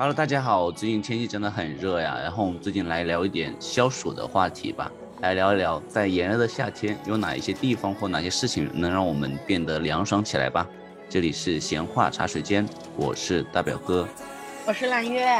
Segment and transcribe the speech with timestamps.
[0.00, 4.88] Hello，大家好，最近天气真的很热呀，然后我们最近来聊一点消暑的话题吧，
[5.22, 10.64] 来聊一聊在炎热的夏天有哪一些地方或哪些事情能让我们变得凉爽起来吧。
[11.10, 12.64] 这里是闲话茶水间，
[12.94, 14.06] 我是大表哥，
[14.68, 15.36] 我是蓝月，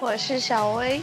[0.00, 1.00] 我是小薇。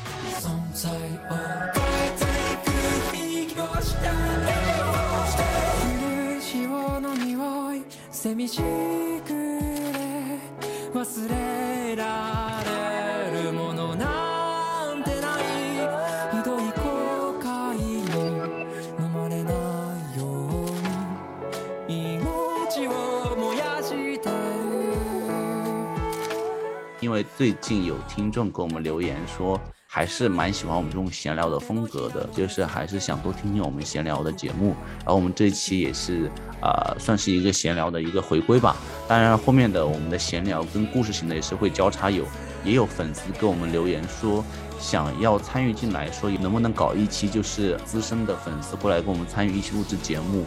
[27.40, 29.58] 最近有听众给我们留言说，
[29.88, 34.76] 还是蛮喜欢我们这种闲聊的风格的，就是还是想多听听我们闲聊的节目。
[34.98, 36.30] 然后我们这一期也是，
[36.62, 38.76] 呃，算是一个闲聊的一个回归吧。
[39.08, 42.26] 当然，后面的我们的闲聊跟故事型的也是会交叉有，
[42.66, 44.44] 也有粉丝给我们留言说，
[44.78, 50.44] 想要参与进来，说能不能搞一期就是资深的粉丝过来跟我们参与一起录制节目。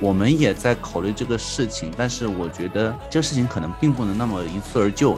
[0.00, 5.16] 我们也在考虑这个事情，但是我觉得这个事情可能并不能那么一蹴而就。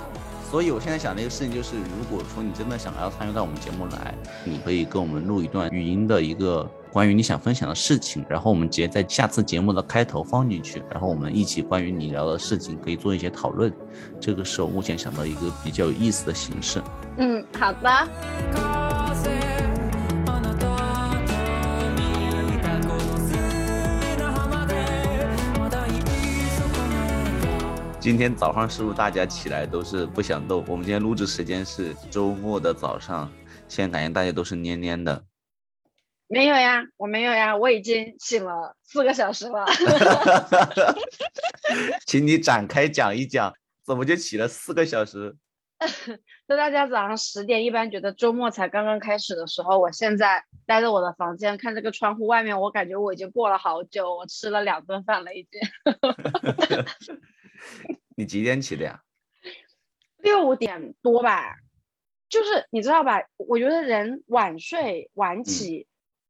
[0.55, 13.75] 所以，我现在想的一个事情就是，如果说你真的想要参与到我们节目来，你可以跟我们录一段语音的一个关于你想分享的事情，然后我们直接在下次节目的开头放进去，然后我们一起关于你聊的事情可以做一些讨论。
[14.21, 16.81] 这个是我目前想到一个比较有意思的形式。
[17.19, 18.84] 嗯，好的。
[28.05, 30.63] 今天早上是不是大家起来都是不想动？
[30.69, 33.33] 我们今天录制时间是周末的早上，
[33.67, 35.25] 现在感觉大家都是蔫蔫的。
[36.29, 39.65] 没有呀，我没有呀，我已经醒了四个小时了。
[42.07, 43.51] 请你展开讲一讲，
[43.87, 45.35] 怎么就起了四个小时？
[46.47, 55.59] 就大家早上十点一般觉得周末才刚刚开始的时候，我现在待在我的房间看这个窗户外面，我感觉我已经过了好久，我吃了两顿饭了已经。
[58.17, 59.01] 你几点起的呀？
[60.19, 61.57] 六点多吧，
[62.29, 63.23] 就是你知道吧？
[63.37, 65.87] 我觉得人晚睡晚起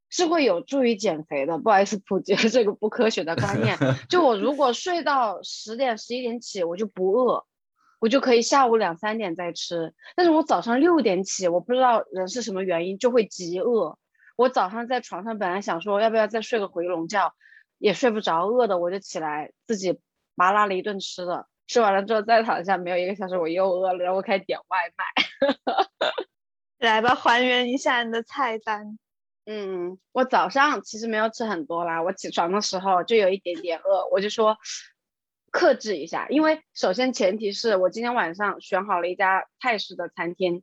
[0.08, 1.58] 是会有助于减肥的。
[1.58, 3.76] 不好意思，普及了这个不科学的观念。
[4.10, 7.46] 就我如果睡到十点十一点起，我就不饿，
[8.00, 9.94] 我就可以下午两三点再吃。
[10.16, 13.96] 但是我早上六点起，我不知道人是什么原因就会极饿。
[14.36, 17.32] 我早上在床上本来想说要不要再睡个回笼觉，
[17.78, 20.00] 也睡不着，饿的我就起来自己。
[20.34, 25.04] 麻辣了一顿吃的，吃完了之后再躺下，没有一个小时我又饿了，然后我开始点外卖。
[26.78, 28.98] 来吧，还原一下你的菜单。
[29.46, 34.56] 嗯，我早上其实没有吃很多啦，我起床的时候就有一点点饿，我就说
[35.50, 40.62] 克制一下，因为首先前提是我今天晚上选好了一家泰式的餐厅。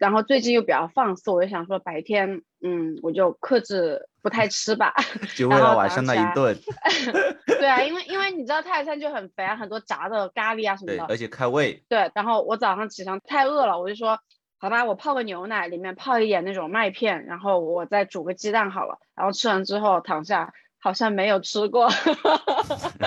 [0.00, 4.92] 然后最近又比较放肆，我就想说白天，嗯，我就克制不太吃吧，
[5.36, 6.56] 就为了晚上那一顿。
[7.46, 11.82] 对啊，因为因为你知道泰餐就很肥啊，很多炸的咖喱啊什么的，而且开胃。
[11.88, 14.18] 对，然后我早上起床太饿了，我就说，
[14.58, 18.98] 好吧，我泡个牛奶，里面泡一点那种麦片，然后我再煮个鸡蛋好了。
[19.14, 21.88] 然后吃完之后躺下，好像没有吃过，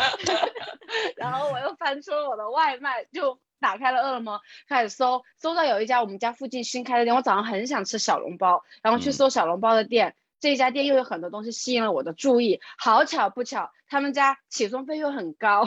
[1.17, 3.39] 然后我又翻出了我的外卖，就。
[3.61, 15.65] 打开了饿了么，开始搜，搜到有一家我们家附近新开的店，我早上很想吃小笼包，然后去搜小笼包的店，这家店又有很多东西吸引了我的注意，好巧不巧，他们家起送费又很高，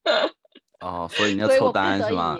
[0.80, 2.38] 哦，所以你要凑单是吗？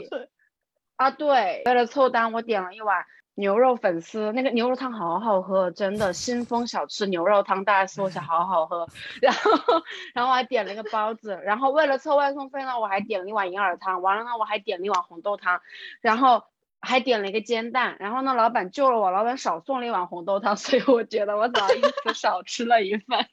[0.97, 3.07] 啊，对，为了凑单，我点了一碗。
[3.37, 8.87] 牛肉粉丝那个牛肉汤好好喝，真的新丰小吃牛肉汤，大家搜一下，好好喝。
[9.21, 9.51] 然后，
[10.15, 14.01] 然后我还点了一个包子，然后为了凑外送费呢，我还点了一碗银耳汤。
[14.03, 15.61] 完了呢，我还点了一碗红豆汤，
[16.01, 16.45] 然后
[16.85, 17.97] 还点了一个煎蛋。
[17.99, 23.27] 然后呢，老板救了我，老板少送了一碗红豆汤， 所以我觉得我早上因此少吃了一份。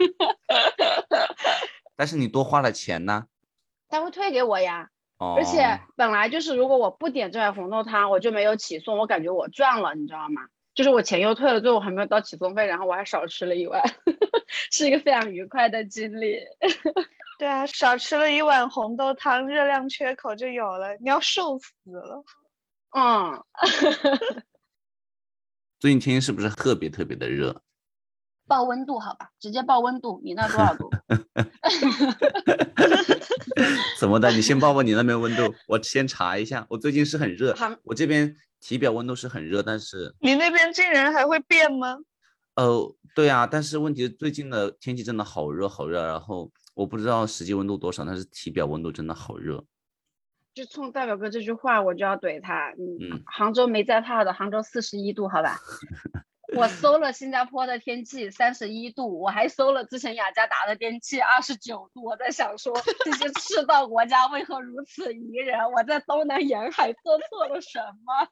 [1.95, 3.25] 但是你多花了钱呢？
[3.89, 4.89] 他会退给我呀。
[5.37, 10.41] 而且本来就是，如果我不点这碗红豆汤，我就没有起送，我感觉我赚了，你知道吗？
[10.73, 13.83] 就是我钱又退了，最后还没有到起送费，然后我还少吃了一碗，
[14.71, 16.39] 是一个非常愉快的经历。
[17.37, 22.23] 对啊，少吃了一碗红豆汤，热量缺口就有了，你要瘦死了。
[22.91, 23.43] 嗯。
[25.79, 27.61] 最近天气是不是特别特别的热？
[28.47, 30.21] 报温度好吧，直接报温度。
[30.23, 30.89] 你那多少度？
[33.97, 34.29] 怎么的？
[34.31, 36.65] 你先报报你那边温度，我先查一下。
[36.69, 41.97] 我最近是很热，我这边体表温度是很热，但是你那边竟然还会变吗？
[42.55, 49.63] 呃，对啊，但是问题最近的天气真的好热好热，然后我不知道实际温度多少，但是体表温度真的好热。
[50.53, 52.69] 就冲大表哥这句话，我就要怼他。
[52.71, 55.59] 嗯，嗯杭州没在怕的，杭州四十一度，好吧。
[56.57, 62.03] 我搜了新加坡的天气三十一度，我还搜了之前雅加达的天气二十九度。
[62.03, 62.73] 我在想说，
[63.05, 65.57] 这些赤道国家为何如此宜人？
[65.71, 68.27] 我在东南沿海做错了什么？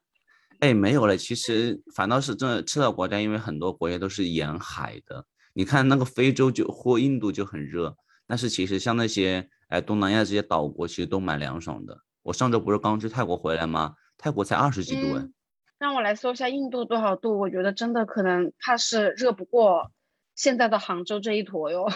[0.60, 1.16] 哎，没有了。
[1.16, 5.26] 其实反倒是这赤道国家，因为很多国家都是沿海的。
[5.54, 7.96] 你看那个非洲就或印度就很热，
[8.28, 11.98] 但是其实像那些哎东南亚这些岛国，其实都蛮凉爽的。
[12.24, 13.96] 我上周不是刚去泰国回来吗？
[14.18, 15.22] 泰国才二十几度哎。
[15.22, 15.34] 嗯
[15.80, 17.40] 让我来搜一下印度多少度？
[17.40, 19.90] 我觉得真的可能怕是热不过
[20.36, 21.90] 现在的杭州这一坨哟。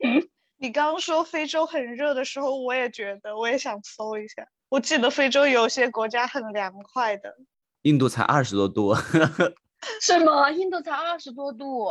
[0.56, 4.48] 你刚刚说非洲很热的时候，我也觉得，我也想搜一下。
[4.70, 7.36] 我记得非洲有些国家很凉快的，
[7.82, 8.94] 印度才二十多度，
[10.00, 10.50] 是吗？
[10.50, 11.90] 印度才二十多度，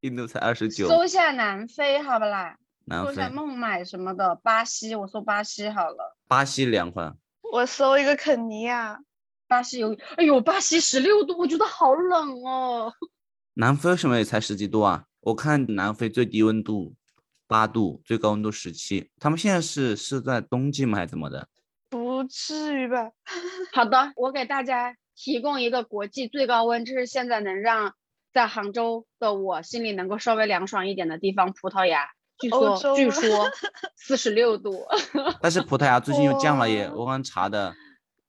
[0.00, 2.58] 印度才二十九，搜一下南非好不啦？
[2.84, 6.16] 南非搜下、孟买什么的，巴西，我搜巴西好了。
[6.28, 7.12] 巴西凉快。
[7.52, 8.98] 我搜一个肯尼亚，
[9.46, 12.92] 巴西有，哎呦，巴西十六度，我觉得好冷哦。
[13.54, 15.04] 南非为什么也才十几度啊？
[15.20, 16.94] 我看南非最低温度
[17.46, 19.10] 八度，最高温度十七。
[19.20, 20.98] 他们现在是是在冬季吗？
[20.98, 21.48] 还是怎么的？
[21.90, 23.10] 不至于吧？
[23.72, 27.94] 好的，我给大家提供一个国际最高温，这是现在能让
[28.32, 32.08] 在杭州的我心里能够稍微凉爽一点的地方——葡萄牙。
[32.42, 33.48] 据说，据说
[33.96, 34.84] 四十六度。
[35.40, 37.72] 但是葡萄牙最近又降了耶，我刚查的，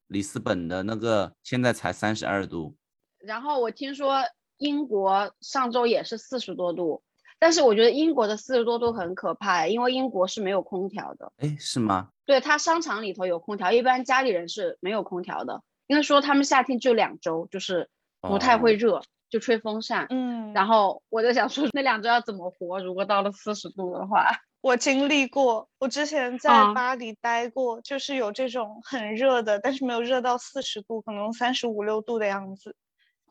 [0.08, 2.76] 里斯本的那个现在才三十二度。
[3.18, 4.22] 然后我听说
[4.58, 7.02] 英国上周也是四十多度，
[7.40, 11.32] 但是我觉得英国的四十多度很可怕，因为英国是没有空调的。
[11.38, 12.10] 哎，是吗？
[12.26, 15.62] 对，它商场里头有空调，一般家里人是没有空调的。
[15.88, 17.90] 应该说他们夏天就两周，就是
[18.22, 19.02] 不太会哦热，
[19.34, 20.06] 就吹风扇。
[20.12, 22.80] 嗯，然后我就想说，那两周要怎么活？
[22.80, 24.28] 如果到了四十度的话，
[24.62, 32.76] 我经历过，我之前在啊巴黎待过，就是有这种很热的，但是没有热到四十度，可能三十五六度的样子。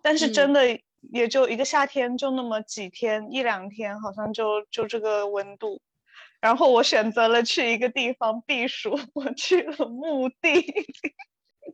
[0.02, 0.80] 但是真嗯的
[1.12, 5.80] 也就一个夏天，就那么几天，一两天，好像就就这个温度。
[6.40, 10.66] 然后我选择了去一个地方避暑， 我去了墓地。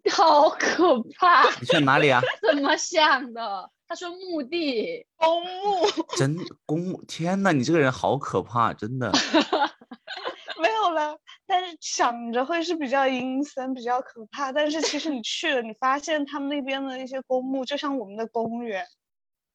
[0.12, 1.48] 好可怕！
[1.60, 2.20] 你去哪里啊？
[2.46, 3.70] 怎么想的？
[3.88, 5.86] 他说墓地，公墓
[6.16, 6.36] 真
[6.66, 9.10] 公墓，天呐，你这个人好可怕，真的。
[10.60, 18.84] 没有了，但是想着会是比较阴森、比较可怕，但是其实你去了，你发现他们那边的一些公墓就像我们的公园，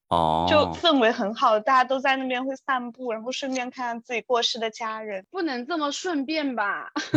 [0.07, 5.27] 哦，就氛围很好，大家都在那边会散步，然后顺便看看自己过世的家人。
[5.29, 6.91] 不能这么顺便吧？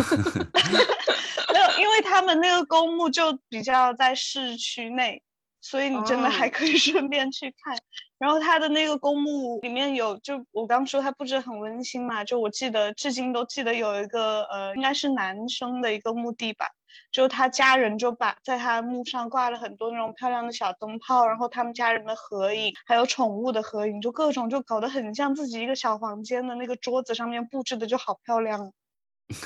[1.54, 5.22] 没有，因为他们那个公墓就比较在市区内，
[5.68, 7.76] 所以你真的还哦可以顺便去看。
[8.18, 16.66] 然后他的那个公墓里面有，就我刚说他布置很温馨嘛，就我记得至今都记得有一个呃，应该是男生的一个墓地吧，
[17.10, 28.72] 就他家人就把在他墓上挂了很多那种漂亮的小灯泡，然后他们家人的合影，还有宠物的合影，就各种就搞得很像自己一个小房间的那个桌子上面布置的就好漂亮。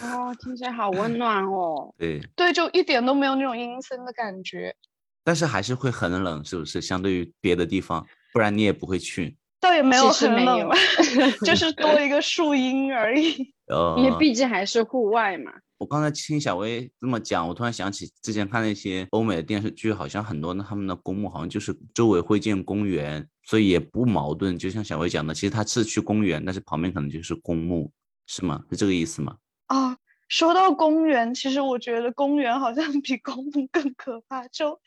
[0.02, 1.92] 哦，听起来好温暖哦。
[1.98, 4.76] 对，对，就一点都没有那种阴森的感觉，
[5.24, 6.80] 但是还是会很冷，是不是？
[6.80, 9.36] 相对于别的地方，不然你也不会去。
[9.60, 10.70] 倒也没有很冷，
[11.44, 13.52] 就是多一个树荫而已。
[13.68, 15.52] 呃，因为毕竟还是户外嘛。
[15.76, 24.58] 我刚才听小薇这么讲，我突然想起之前看那些欧美的电视剧，好像很多的他们的公墓好像就是周围会建公园，所以也不矛盾。
[24.58, 27.90] 就像小薇讲的，其实他是去公园，但是旁边可能就是公墓，
[28.26, 28.62] 是吗？
[28.70, 29.36] 是这个意思吗？
[29.66, 29.96] 啊，
[30.28, 34.78] 说到公园，其实我觉得公园好像比公墓更可怕，就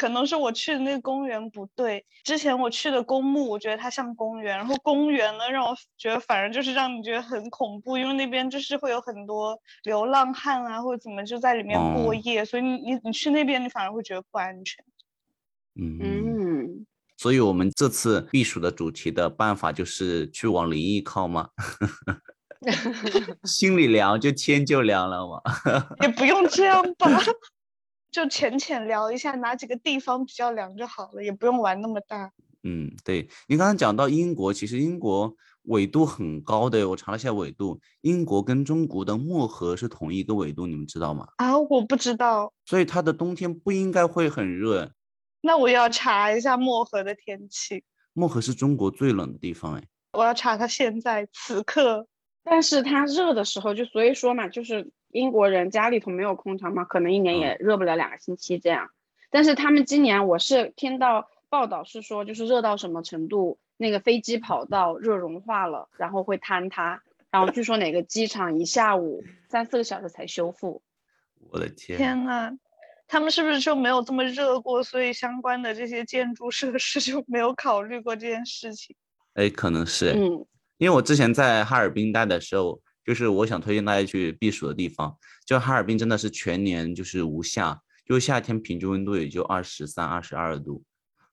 [0.00, 2.02] 可能是我去的那个公园不对。
[2.24, 14.82] 之前我去的公墓，我觉得它像公园，然后公园呢，让我觉得反而就是让你觉得很恐怖，因为那边就是会有很多流浪汉啊，或者怎么就在里面过哦夜，所以你你你去那边，你反而会觉得不安全。
[15.74, 16.86] 嗯，嗯，
[17.18, 21.50] 所以我们这次避暑的主题的办法就是去往灵异靠吗？
[23.44, 25.42] 心里凉就天就凉了嘛。
[26.00, 27.06] 也不用这样吧，
[28.10, 32.32] 就浅浅聊一下哪几个地方比较凉就好了，也不用玩那么大。
[32.62, 41.26] 嗯，对你刚刚讲到英国，其实英国纬度很高的，我查了一下纬度，英国跟中国的漠河是同一个纬度，你们知道吗？
[41.36, 44.92] 啊，我不知道，所以它的冬天不应该会很热。
[45.40, 52.06] 那我要查一下漠河的天气，漠河是中国最冷的地方，哎，我要查它现在此刻。
[52.42, 58.90] 但是它热的时候，就所以说嘛，就是英国人家里头没有空调嘛，可能一年也热不了两个星期这样。
[59.30, 70.82] 但是他们今年我是听到报道是说，就是热到什么程度，那个飞机跑道热融化了，然后会坍塌，然后据说哪个机场一下午三四个小时才修复。
[71.50, 72.52] 我的天，天呐，
[73.08, 74.82] 他们是不是就没有这么热过？
[74.82, 78.94] 所以相关的这些建筑设施就没有考虑过这件事情。
[79.34, 80.44] 哎，可能是，嗯，
[80.78, 90.82] 因为我之前在哈尔滨待的时候，就是我想推荐大家去避暑的地方，就哈尔滨真的是全年就是无夏，就夏天平均温度也就二十三、二十二度，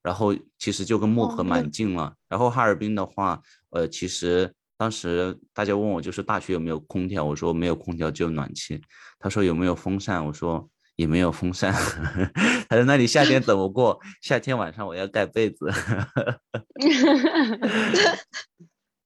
[0.01, 2.13] 然后其实就跟漠河哦蛮近了。
[2.29, 8.81] 然后哈尔滨的话，呃，其实当时大家问我就是大学有没有空调，我说没有空调，只有暖气。
[9.19, 11.73] 他说有没有风扇，我说也没有风扇。
[12.69, 13.99] 他说那你夏天怎么过？
[14.21, 15.65] 夏天晚上我要盖被子。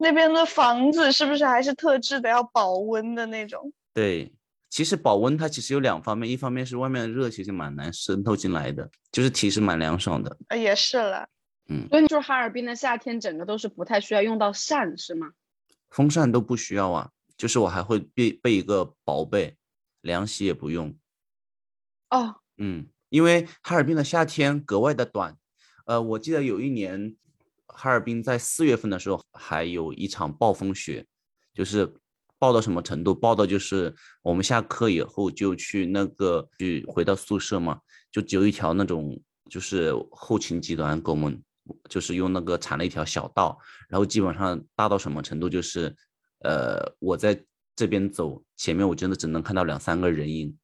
[0.02, 3.72] 那边的房子是不是还是特制的，要保温的那种？
[3.94, 4.34] 对，
[4.68, 10.36] 其实保温它其实有两方面，一方面是外面的热其实蛮难渗透进来的，就是体是蛮凉爽的。
[10.48, 11.28] 呃，也是了。
[11.90, 15.32] 所以就是哈尔滨的夏天整个都是不太需要用到扇，是吗？
[15.90, 19.56] 风扇都不需要啊，就是我还会备备一个薄被，
[20.02, 20.94] 凉席也不用。
[22.10, 25.38] 哦，嗯，因为哈尔滨的夏天格外的短。
[25.86, 27.16] 呃，我记得有一年，
[27.74, 31.06] 哈尔滨在四月份的时候还有一场暴风雪，
[31.54, 31.92] 就是
[32.38, 33.14] 暴到什么程度？
[33.14, 37.80] 暴到就是我们下课以后就去那个去回到宿舍嘛，
[38.12, 41.42] 就只有一条那种就是后勤集团给我们
[41.90, 45.50] 就是用那个铲了一条小道，然后基本上大到什么程度？
[45.50, 45.96] 就是
[46.40, 47.44] 呃我在
[47.76, 50.58] 这边走，前面我真的只能看到两三个人影。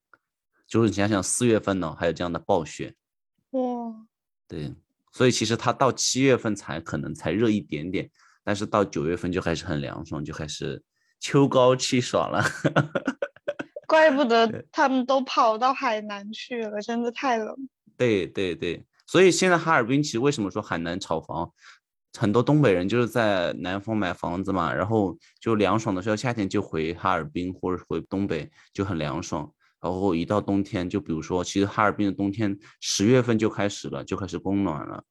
[0.68, 2.94] 就是你想想四月份呢，还有这样的暴雪，
[3.52, 3.62] 哇，
[4.50, 4.74] 对，
[5.18, 8.08] 所以其实它到七月份才可能才热一点点，
[8.44, 10.80] 但是到九月份就开始很凉爽，就开始
[11.20, 12.46] 秋高气爽了。
[13.88, 17.56] 怪不得他们都跑到海南去了，真的太冷。
[17.98, 21.52] 对对对，所以现在哈尔滨其实为什么说海南炒房，
[22.20, 29.52] 很多东北人就是在南方买房子嘛，然后就凉爽的时候，夏天就回哈尔滨或者回东北就很凉爽。
[29.82, 35.04] 然后一到冬天，就比如说，其实哈尔滨的冬天十月份就开始了，就开始供暖了，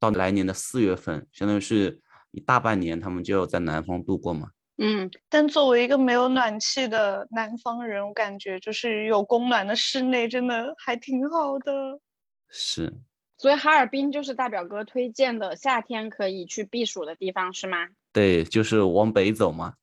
[0.00, 2.00] 到来年的四月份，相当于是
[2.30, 4.48] 一大半年，他们就要在南方度过嘛。
[4.78, 12.00] 嗯，但作为一个没有暖气的南方人，我感觉就是有供暖的室内真的还挺好的。
[12.48, 12.92] 是，
[13.38, 17.86] 所以哈尔滨就是大表哥推荐的夏天可以去避暑的地方，是吗？
[18.12, 19.74] 对，就是往北走嘛。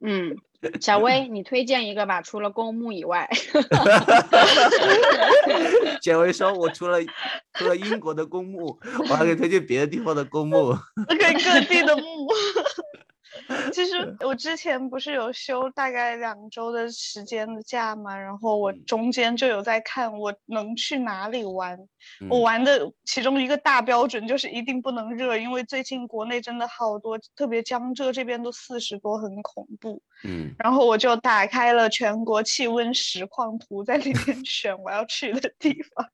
[0.00, 0.36] 嗯，
[0.80, 3.28] 小薇，你推荐一个吧，除了公墓以外。
[6.02, 6.98] 小薇说：“我除了
[7.54, 8.78] 除了英国的公墓，
[9.08, 10.76] 我还可以推荐别的地方的公墓。
[11.18, 12.28] 给各地的墓。
[13.72, 21.78] 其实我之前不是有休大概两周的时间的假嘛，然后我嗯中间就有在看我能去哪里玩。
[22.28, 30.02] 我嗯玩的其中一个大标准就是一定不能热，因为最近国内真的好多，特别江浙这边都四十多，很恐怖。
[30.24, 36.08] 嗯，然后我就打开了全国气温实况图，在里面选我要去的地方。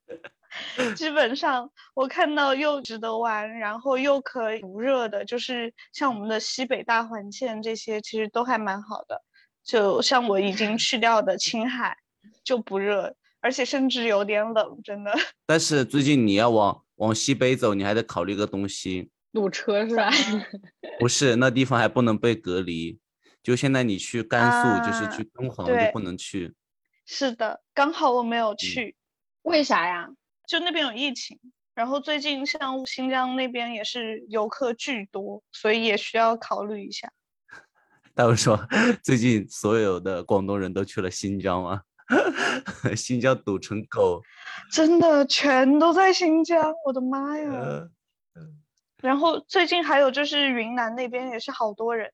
[0.95, 9.23] 基本上我看到又值得玩，然后又可以不热的，就是像我们的西北大环线这些，其实都还蛮好的。
[9.63, 11.97] 就像我已经去掉的青海，
[12.43, 15.13] 就不热，而且甚至有点冷，真的。
[15.47, 20.11] 但是最近你要往往西北走，你还得考虑个东西，堵车是吧？
[20.99, 22.99] 不是那地方还不能被隔离。
[23.43, 26.55] 就现在你去甘肃，就是啊去敦煌就不能去。
[27.07, 28.97] 是的，刚好我没有去。
[29.43, 30.09] 为啥呀？
[30.51, 31.39] 就那边有疫情，
[31.77, 37.09] 然后最近像新疆那边也是游客巨多，所以也需要考虑一下。
[38.17, 38.59] 他们说
[39.05, 41.83] 最近所有的广东人都去了新疆吗？
[42.97, 44.21] 新疆堵成狗。
[44.75, 47.49] 真的全都在新疆，我的妈呀！
[47.53, 47.89] 呃，
[49.01, 52.11] 然后最近还有就是云南那边也是好多人，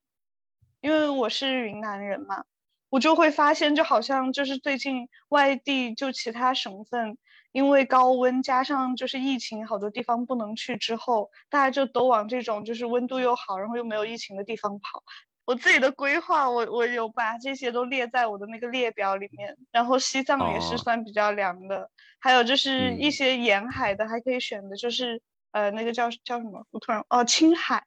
[0.82, 2.44] 因为我是云南人嘛，
[2.90, 7.16] 我就会发现就好像就是最近外地就其他省份。
[7.56, 15.02] 因为高温加上就是疫情，好多地方不能去之后，大家就都往这种就是温度又好，然后又没有疫情的地方跑。
[15.46, 19.56] 我自己的规划，我我有把这些都列在我的那个列表里面。
[19.72, 25.22] 然后西藏也是哦算比较凉的，还有就是一嗯些沿海的还可以选的，就是
[25.52, 26.66] 呃那个叫叫什么？
[26.72, 27.86] 我突然哦青海，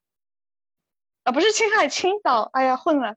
[1.26, 3.16] 啊不是青海，青岛，哎呀混了。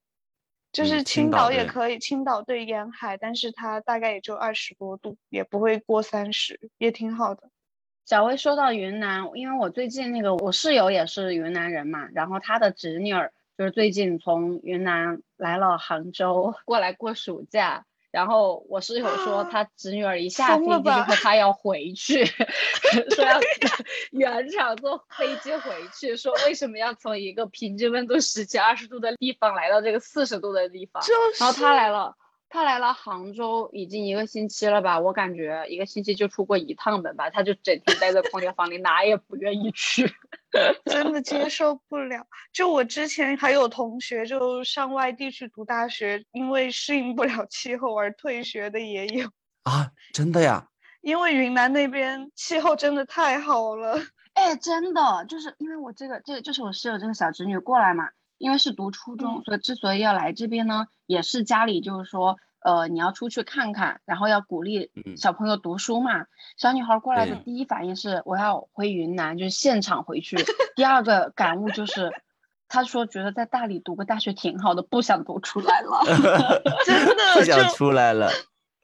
[0.73, 7.51] 就嗯是青青岛也可以，青岛对沿海，但是它大概也就二十多度，也不会过三十，也挺好的。
[8.07, 22.25] 小薇说到云南，因为我最近那个我室友也是云南人嘛，然后他的侄女儿就是最近从云南来了杭州过来过暑假，然后我室友说他侄女儿一下飞机之疯了吧后他要回去，
[23.11, 23.41] 说要
[24.11, 31.03] 原厂坐飞机回去，说为什么要从一个平均温度十几二十度的地方来到这个四十度的地方？
[31.03, 32.15] 就是，然后他来了，
[32.53, 35.01] 他来了杭州已经一个星期了吧？
[35.01, 40.07] 我感觉一个星期就出过一趟门吧，他就整天待在空调房里，哪也不愿意去。
[40.85, 42.27] 真的接受不了。
[42.53, 49.27] 就我之前还有同学就上外地去读大学，因为适应不了气候而退学的也有
[49.65, 50.69] 啊，真的呀？
[51.01, 53.99] 因为云南那边气候真的太好了。
[54.35, 58.11] 哎，真的，就是因为我这个这个就是我室友这个小侄女过来嘛。
[58.43, 66.27] 因为是读初中，所以之所以要来这边呢，也是家里就是说，呃，你要出去看看，然后要鼓励小朋友读书嘛。
[66.57, 70.37] 小女孩过来的第一反应是我要回云南，就是现场回去。
[70.75, 72.11] 第二个感悟就是，
[72.67, 76.03] 她说觉得在大理读个大学挺好的，不想读出来了。
[76.85, 78.29] 真的不想出来了。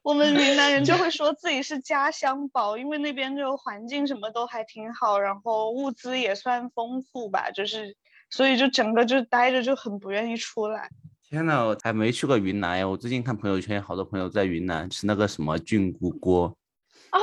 [0.03, 7.97] 我们云南人就会说自己是家乡宝，因为那边就环境什么都还挺好，然后物资也算丰富吧，就是。
[8.31, 10.89] 所以就整个就待着就很不愿意出来。
[11.29, 12.89] 天呐，我还没去过云南呀！
[12.89, 16.57] 我最近看朋友圈，好多朋友在云南吃那个什么菌菇锅，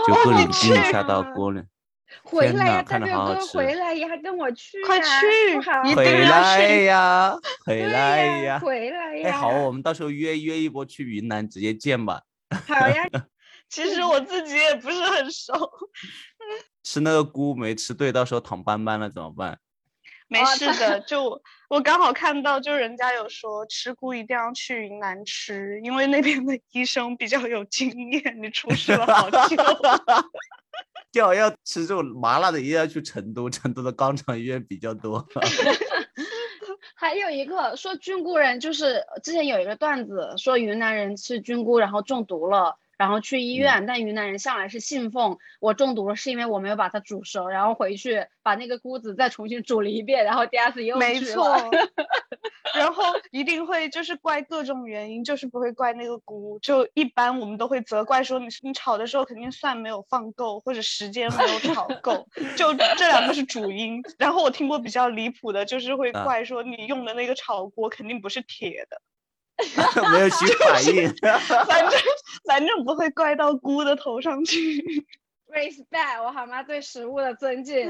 [0.07, 1.61] 就各种菌下到锅里。
[2.23, 5.57] 回来呀，大表哥，回来呀，跟我去，快去，
[5.95, 7.35] 回来呀，
[7.65, 9.29] 回来呀，回来呀！
[9.29, 12.21] 哎，好，我们到时候约约一波去云南，直接见吧。
[12.67, 13.03] 好呀。
[13.67, 15.51] 其实我自己也不是很熟。
[16.83, 19.57] 吃那个菇没吃对，到时候躺斑斑了怎么办？
[20.27, 21.39] 没事的，就
[21.69, 28.41] 我刚好看到，就人家有说吃菇一定要去云南吃，因为那边的医生比较有经验。
[28.41, 29.55] 你出事了好久，
[31.13, 35.25] 最好要吃这种麻辣的，一定要去成都，成都的肛肠医院比较多。
[36.97, 42.77] 还有一个说菌菇人，就是之前有一个段子说云南人吃菌菇然后中毒了。
[42.97, 51.55] 然后去医院，但云南人向来是信奉我中毒了，是因为我没有把它煮熟，然后回去把那个菇子再重新煮了一遍，然后第二次又没错，
[52.75, 64.01] 然后一定会就是怪各种原因，就是不会怪那个菇，就一般我们都会责怪说你你炒的时候肯定蒜没有放够，或者时间没有炒够， 就这两个是主因。
[64.17, 69.01] 然后我听过比较离谱的，就是会怪说你用的那个炒锅肯定不是铁的。
[70.11, 71.09] 没有起反应，
[71.65, 71.99] 反正
[72.45, 74.81] 反正不会怪到菇的头上去。
[75.47, 76.61] Respect，我好吗？
[76.63, 77.87] 对食物的尊敬。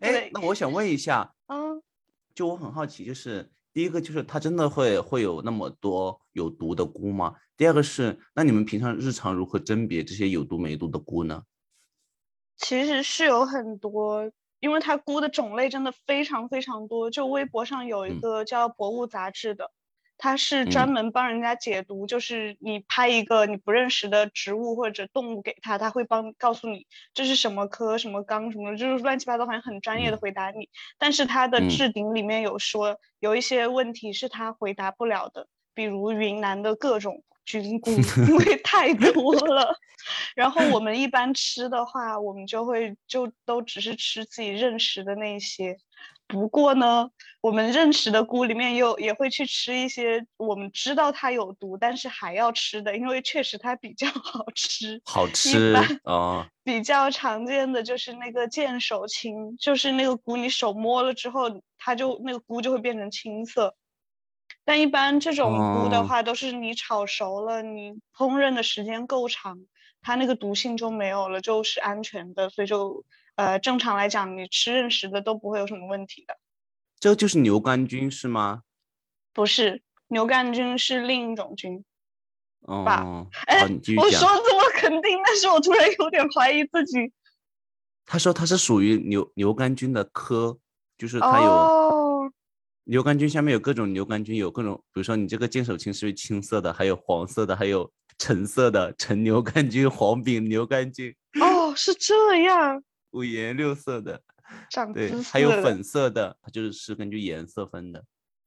[0.00, 1.82] 哎，那我想问一下，嗯，
[2.34, 7.34] 就我很好奇，就是第一个就是它真的会会有那么多有毒的菇吗？
[7.58, 11.42] 第二个是，那你们平常日常如何甄别这些有毒没毒的菇呢？
[12.56, 14.30] 其实是有很多，
[14.60, 17.10] 因为它菇的种类真的非常非常多。
[17.10, 19.70] 就微博上有一个叫《博物杂志》的。
[20.22, 30.68] 他是专门帮人家解读，就是你拍一个你不认识的植物或者动物给他，他会帮告诉你这是什么科、什么纲什么，就是乱七八糟，反正很专业的回答你。
[30.96, 37.90] 但是他的置顶里面有说，有一些问题是他回答不了的，比如云南的各种菌菇，
[38.26, 39.74] 因为太多了。
[40.34, 45.76] 然后我们一般吃的话，我们就会就都只是吃自己认识的那些。
[46.26, 47.10] 不过呢，
[47.42, 55.00] 我们认识的菇里面又也会去吃一些我们知道它有毒，但是还要吃的，因为确实它比较 好吃。
[55.04, 55.74] 好吃
[56.04, 56.48] 啊！
[56.64, 63.74] 比较常见的就是那个见手青，就是那个菇，你手摸了之后，它就那个菇就会变成青色。
[64.64, 69.58] 但一般这种菇的话，都是你炒熟了，你烹饪的时间够长，
[70.00, 73.04] 它那个毒性就没有了，就是安全的，所以就。
[73.34, 76.36] 呃，正常来讲，你吃认识的都不会有什么问题的。
[77.00, 78.60] 这就是牛肝菌是吗？
[79.32, 81.82] 不是，牛肝菌是另一种菌。
[82.60, 83.62] 哦，哎，
[83.96, 87.10] 我说这么肯定，但是我突然有点怀疑自己。
[88.04, 90.58] 他说他是属于牛牛肝菌的科，
[90.98, 91.50] 就是它有
[92.84, 101.14] 牛肝菌下面有各种牛肝菌，有各种，比如说你这个剑手青是青色的，还有黄色的，还有橙色的橙牛肝菌、黄柄牛肝菌。
[101.40, 102.82] 哦，是这样。
[103.12, 104.20] 五颜六色的，
[104.94, 108.04] 对，还有粉色的，它就是是根据颜色分的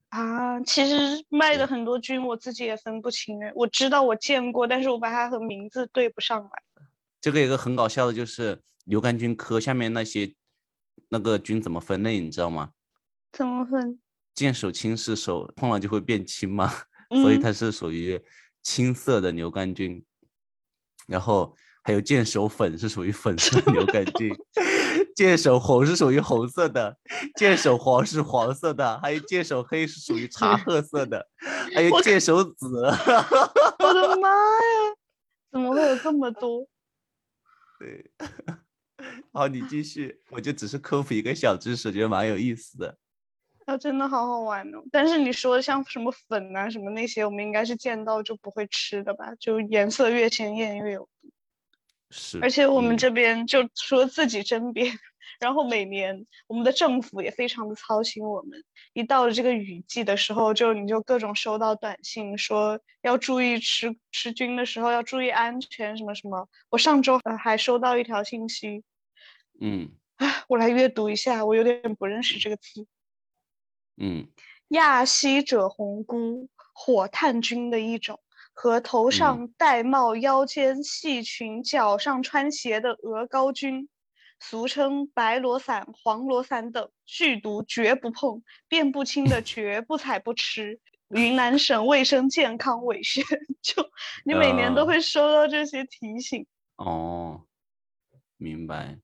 [0.10, 0.60] 啊。
[0.62, 3.52] 其实卖的很多菌，我自己也分不清哎。
[3.56, 6.50] 我知道我见过，但是我把它和名字对不上来。
[7.21, 10.34] 这个有个很搞笑的，就是牛肝菌科下面那些
[11.10, 12.71] 那个菌怎么分类，你知道吗？
[13.32, 14.00] 怎么分？
[14.36, 16.71] 见手青是手碰了就会变青嘛，
[17.24, 18.21] 所以它是属于
[18.62, 20.06] 青色的牛肝菌，
[21.08, 21.58] 然后。
[21.88, 24.36] 还有见手粉是属于粉色的牛肝菌，
[25.15, 26.98] 见手红是属于红色的，
[27.36, 31.30] 见手黄是黄色的，还有见手黑是属于茶褐色的，
[31.76, 32.82] 还有见手紫。
[33.78, 34.95] 我的妈呀，
[35.52, 36.67] 怎么会有这么多？
[37.78, 38.10] 对，
[39.32, 42.98] 好，你继续，我就只是科普一个小知识，觉得蛮有意思的。
[43.65, 44.84] 啊，真的好好玩哦！
[44.91, 49.34] 但是你说像什么粉啊什么那些，我们应该是见到就不会吃的吧？
[49.39, 51.32] 就颜色越鲜艳越有毒。
[52.12, 54.86] 是，而且我们嗯这边就除了自己甄别，
[55.39, 58.63] 然后每年我们的政府也非常的操心我们。
[58.93, 66.47] 一到了这个雨季的时候，就你就各种收到短信说要注意吃吃菌的时候要注意安全什么什么。
[66.69, 68.84] 我上周呃还收到一条信息，
[69.60, 72.86] 嗯唉，我来阅读一下，我有点不认识这个字。
[73.98, 74.28] 嗯
[74.70, 78.20] 亚希者红菇，火炭菌的一种，
[78.54, 83.88] 和头上戴帽、腰间系裙、脚上穿鞋的鹅膏菌，
[84.40, 90.80] 俗称白罗伞、黄罗伞等，剧毒绝不碰，辨不清的绝不采不吃。
[91.10, 93.24] 云南省卫生健康委宣，
[93.62, 93.92] 就
[94.26, 96.48] 你每年都呃会收到这些提醒。
[96.78, 97.46] 哦，
[98.38, 98.98] 明白。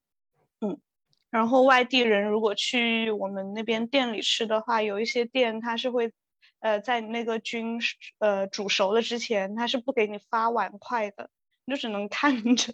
[1.32, 6.12] 然后外地人如果去我们那边店里吃的话，有一些店它是会，
[6.60, 7.80] 呃，在那个菌
[8.20, 11.30] 呃煮熟了之前，它是不给你发碗筷的，
[11.66, 12.74] 你就只能 看着，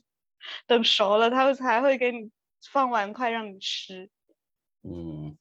[0.66, 2.32] 等熟了，它会才会给你
[2.72, 4.10] 放碗筷让你吃。
[4.84, 5.38] 嗯，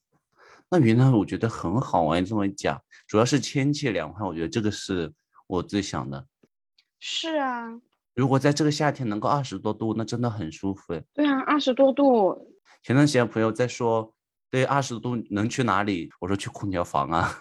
[0.70, 5.12] 那云南我觉得很好玩，这么一讲，主要是天气凉快，我觉得这个是
[5.46, 6.26] 我最想的。
[7.00, 7.80] 是啊，
[8.14, 11.02] 如果在这个夏天能够二十多度，那真的很舒服诶。
[11.14, 14.14] 对啊，二十多度，前段时间朋友在说，
[14.50, 16.10] 对，二十度能去哪里？
[16.20, 17.32] 我说去空调房啊，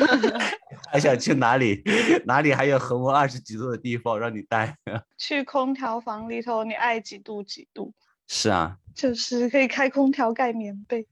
[0.90, 1.82] 还想去哪里？
[2.24, 4.76] 哪里还有恒温二十几度的地方让你待？
[5.18, 7.94] 去空调房里头，你爱几度几度，
[8.26, 11.06] 是啊，就是可以开空调盖棉被。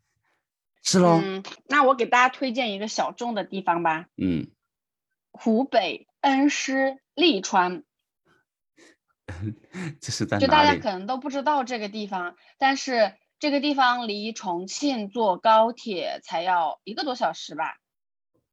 [0.83, 4.49] 是喽，嗯，那我给大家推荐一个小众的地方吧，嗯，
[5.31, 7.85] 湖北恩施利川，
[10.01, 10.81] 这是在就大家？
[10.81, 17.79] 可能都不知道这个地方，但是这个地方离重庆坐高铁才要一个多小时吧。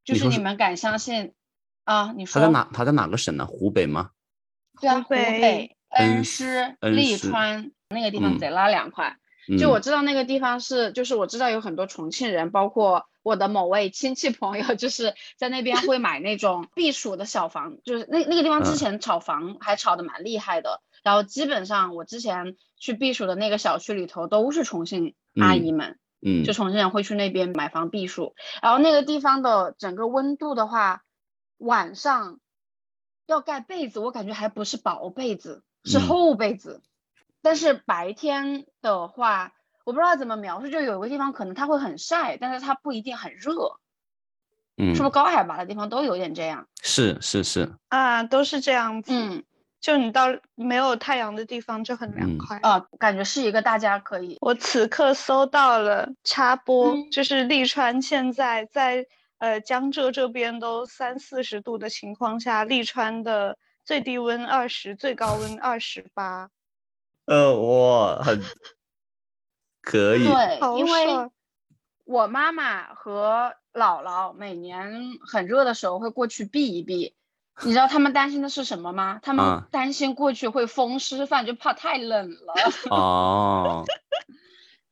[0.06, 1.34] 就是你们敢相信
[1.84, 2.13] 啊？
[2.15, 2.69] 你说他在哪？
[2.73, 3.45] 他在哪个省呢？
[3.45, 4.12] 湖北吗？
[4.80, 9.17] 对啊，湖湖北北恩恩施利川那个地方嗯贼拉凉快。
[9.50, 20.82] 嗯、就我知道那个地方是，就是我知道有很多重庆人，包括我的某位亲戚朋友， 就是在那边会买那种避暑的小房，就是那那个地方之嗯前炒房还炒的蛮厉害的。
[21.08, 28.36] 然后基本上我之前去避暑的那个小区里头都是重庆阿嗯姨们，嗯，就重庆人会去那边买房避暑。
[28.62, 31.04] 然后那个地方的整个温度的话，
[31.60, 32.41] 晚上
[33.26, 36.82] 要盖被子，我感觉还不是薄被子，是嗯厚被子。
[37.41, 39.54] 但是白天的话，
[39.86, 43.80] 我不知道怎么描述，就有个地方可能它会很晒，但是它不一定很热，
[44.76, 46.67] 嗯，是不是高海拔的地方都有点这样？
[46.84, 49.13] 是是是，啊，都是这样子。
[49.13, 49.43] 嗯，
[49.80, 52.60] 就你到没有太阳的地方就很凉嗯快。
[52.63, 59.06] 啊，感觉是一个大家可以，我此刻搜到了插播，嗯就是利川现在在
[59.38, 66.50] 呃江浙这边都三四十度的情况下，利川的最低温二十，最高温二十八，
[67.26, 68.42] 呃，我很
[69.82, 71.30] 可以，对，因为。
[72.10, 77.13] 我妈妈和姥姥每年很热的时候会过去避一避。
[77.65, 79.20] 你知道他们担心的是什么吗？
[79.24, 82.54] 他们啊担心过去会风湿犯，就怕太冷了。
[82.91, 83.84] 哦，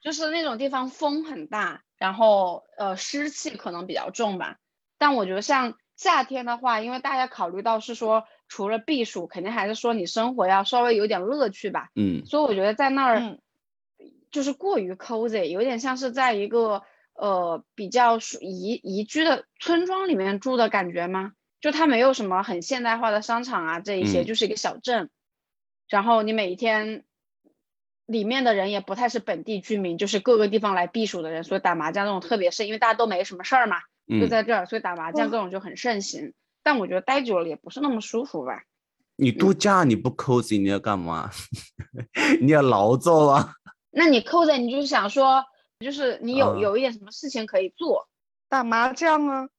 [0.02, 4.58] 就是那种地方风很大，然后呃湿气可能比较重吧。
[4.98, 11.90] 但我觉得像夏天的话，因为大家考虑到是说除了避暑，肯定还是说你生活要稍微有点乐趣吧。
[11.96, 13.40] 嗯所以我觉得在那儿嗯
[14.32, 21.32] 就是过于 cozy，有点像是在一个呃比较属宜宜居的村庄里面住的感觉吗？
[21.66, 25.10] 就它没有什么很现代化的商场啊，这一些、嗯就是一个小镇。
[25.90, 27.04] 然后你每一天
[28.06, 36.36] 里面的人也不太是本地居民，就是各个地方来避暑的人，所以打麻将那种特别是因为大家都没什么事儿嘛，就嗯，在这儿，所以打麻将哇这种就很盛行。
[36.62, 38.62] 但我觉得待久了也不是那么舒服吧。
[39.16, 41.32] 你度假你不 cozy 你要干嘛？
[42.42, 43.54] 你要劳作啊？
[43.90, 45.44] 那你 cozy 你就是想说，
[45.80, 48.08] 就是你有、啊有一点什么事情可以做，
[48.56, 49.50] 打麻将啊，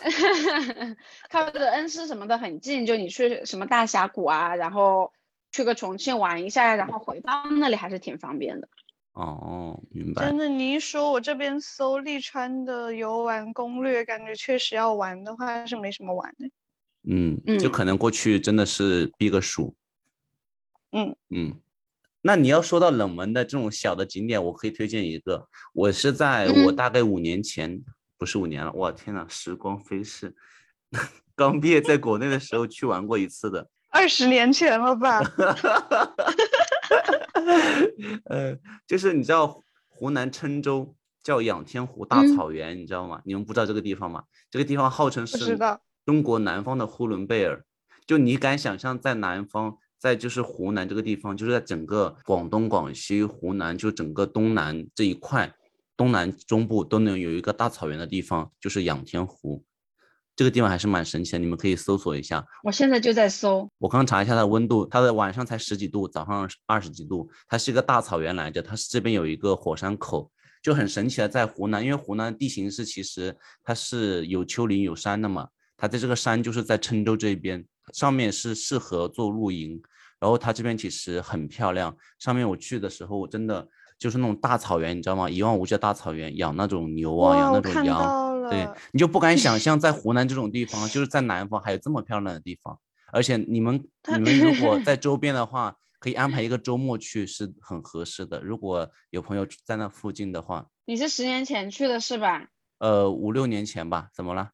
[1.28, 5.12] 靠着恩施什么的很近，就你去什么大峡谷啊，然后
[5.52, 8.66] 去个重庆玩一下，然后回到那里还是挺方便的。
[9.12, 10.38] 哦，明白真。
[10.38, 16.50] 的，你一说，我这边搜利川的游玩攻略，感觉确实要玩的话是没什么玩的。
[17.06, 19.76] 嗯，就嗯可能过去真的是避个暑。
[20.92, 21.60] 嗯嗯，
[22.22, 25.46] 那你要说到冷门的这种小的景点，我可以推荐一个。
[25.74, 27.82] 我是在我嗯大概五年前，
[28.18, 30.34] 不是五年了，哇天呐，时光飞逝。
[31.34, 35.20] 刚毕业在国内的时候去玩过一次的， 二十年前了吧？
[38.24, 43.20] 呃，就是你知道湖南郴州叫仰天湖大嗯草原，你知道吗？
[43.24, 44.22] 你们不知道这个地方吗？
[44.50, 45.58] 这个地方号称是
[46.04, 47.64] 中国南方的呼伦贝尔。
[48.06, 55.52] 就你敢想象，在南方，在就是湖南这个地方，就是在整个广东、广西、湖南，就整个东南这一块，
[55.96, 59.64] 东南中部都能有一个大草原的地方，就是仰天湖。
[60.34, 62.44] 这个地方还是蛮神奇的，你们可以搜索一下。
[62.62, 67.30] 我现在就在搜，我刚查一下它的温度，它的晚上才十几度，早上二十几度。
[67.48, 70.30] 它是一个大草原来着，它是这边有一个火山口，
[70.62, 79.80] 就很神奇的在湖南，因为湖南地形是其实它是有丘陵有山的嘛，它在这个山就是在郴州这边，上面是适合做露营，
[80.20, 83.66] 然后它这边其实很漂亮，上面我去的时候真的
[83.98, 85.28] 就是那种大草原，你知道吗？
[85.28, 87.98] 一望无际的大草原，养那种牛啊，养那种羊。
[87.98, 92.78] 到对，你就不敢想 象，在湖南这种地方，就是在南方还有这么漂亮的地方。
[93.12, 98.40] 而且你们你们如果 在周边的话，可以安排一个周末去，是很合适的。
[98.42, 102.46] 如果有朋友在那附近的话，你是十年前去的是吧？
[102.78, 104.50] 呃，五六年前吧，怎么了？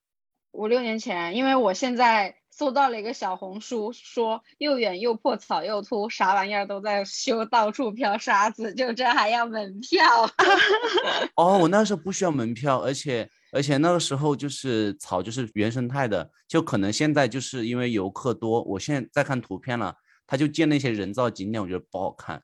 [0.53, 10.05] 五六年前，因为我现在搜到了一个小红书，说又远又破草又秃，啥玩意儿都在修，到处飘沙子，就这还要门票。
[11.37, 22.43] 哦，我那时候不需要门票，而且而且那个时候就是草就是原生态的，就可能现在就是因为游客多，我现在在看图片了，他就建那些人造景点，我觉得不好看。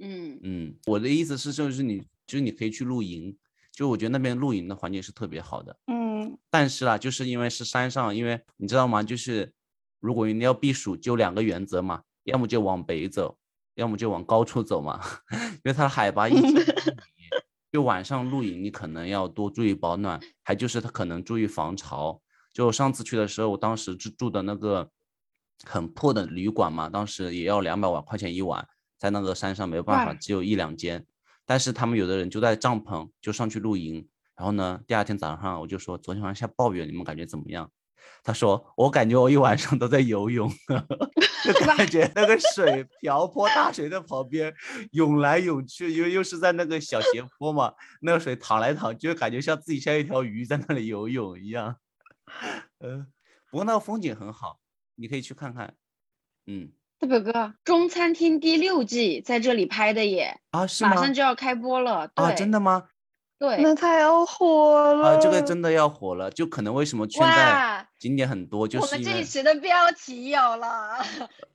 [0.00, 3.36] 嗯，嗯，我的意思是，就是你就是你可以去露营，
[3.72, 5.76] 就我觉得那边露营的环境是特别好的。
[5.86, 9.02] 嗯，但是啦，就是因为是山上，因为你知道吗？
[9.02, 9.52] 就是
[9.98, 13.38] 如果你要避暑，就两个原则嘛，要么就往北走，
[13.74, 15.00] 要么就往高处走嘛，
[15.32, 17.22] 因为它的海拔一千多 米，
[17.72, 22.20] 就晚上露营你可能要多注意保暖，还就是它可能注意防潮。
[22.52, 24.90] 就上次去的时候，我当时住住的那个
[25.64, 31.06] 很破的旅馆嘛，当时也要两百万块钱一晚，在那个山上没有办法，只有一两间。
[31.44, 37.70] 但是他们有的人就在帐篷就上去露营，然后呢，第二天早上我就说昨天晚上下暴雨，你们感觉怎么样？
[38.24, 40.48] 他说我感觉我一晚上都在游泳，
[41.44, 44.52] 就感觉那个水瓢泼大水在旁边
[44.92, 51.76] 涌来涌去，因为又是在那个小斜坡嘛，那个水淌来淌去，就感觉像自己像一条鱼在那里游泳一样。
[52.78, 53.06] 呃，
[53.50, 54.58] 不过那个风景很好，
[54.96, 55.74] 你可以去看看。
[56.46, 57.32] 嗯，大表哥，
[57.64, 60.94] 《中餐厅》第六季在这里拍的耶，啊，是吗？
[60.94, 62.06] 马上就要开播了。
[62.14, 62.84] 对，啊，真的吗？
[63.40, 65.16] 对，那太要火了。
[65.16, 71.04] 啊，这个真的要火了，就可能为什么现在，景点很多，就是我们这一期的标题有了，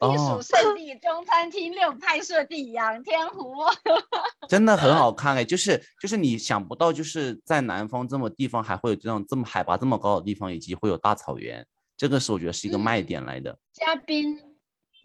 [0.01, 3.55] 避暑哦胜地中餐厅六拍摄地仰天湖。
[4.49, 13.57] 真的很好看哎，就是就是你想不到，就是在南方这么地方还会有这种这么海拔这么高的地方，以及会有大草原，这个是我觉得是一个卖点来的。
[13.71, 14.37] 嘉宾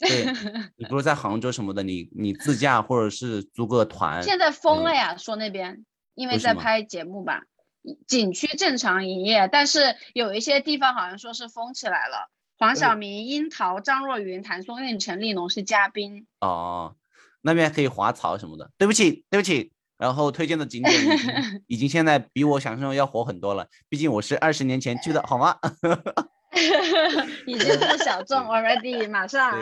[0.03, 0.27] 对，
[0.77, 5.85] 你不是在杭州什么的，你你自驾或者是租个团，现在封了嗯呀，说那边
[6.15, 7.43] 因为在拍节目吧，
[8.07, 12.29] 景区正常营业，但是有一些地方好像说是封起来了。
[12.59, 16.27] 黄晓明、樱桃、张若昀、谭松韵、陈立农是嘉宾。
[16.41, 16.95] 哦，
[17.41, 18.71] 那边可以滑草什么的。
[18.79, 19.73] 对不起，对不起。
[19.99, 25.57] 然后推荐的景点已经 已经现在比我想象中要火很多了，毕竟我是二十年前去的，好吗？
[27.47, 29.59] 已经不小众 already，马上。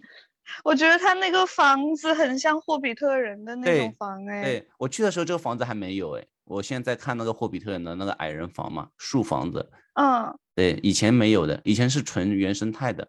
[0.62, 4.42] 我觉得他那个房子很像霍比特人的那种房哎。
[4.42, 6.24] 对我去的时候，这个房子还没有哎。
[6.44, 9.68] 我现在在看那个霍比特人的那个矮人房嘛，树房子。
[9.94, 13.08] 嗯，对，以前没有的，以前是纯原生态的，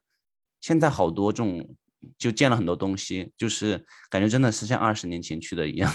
[0.61, 1.75] 现在好多这种
[2.17, 5.93] 就建了很多东西，就是感觉真的是像二十年前去的一样。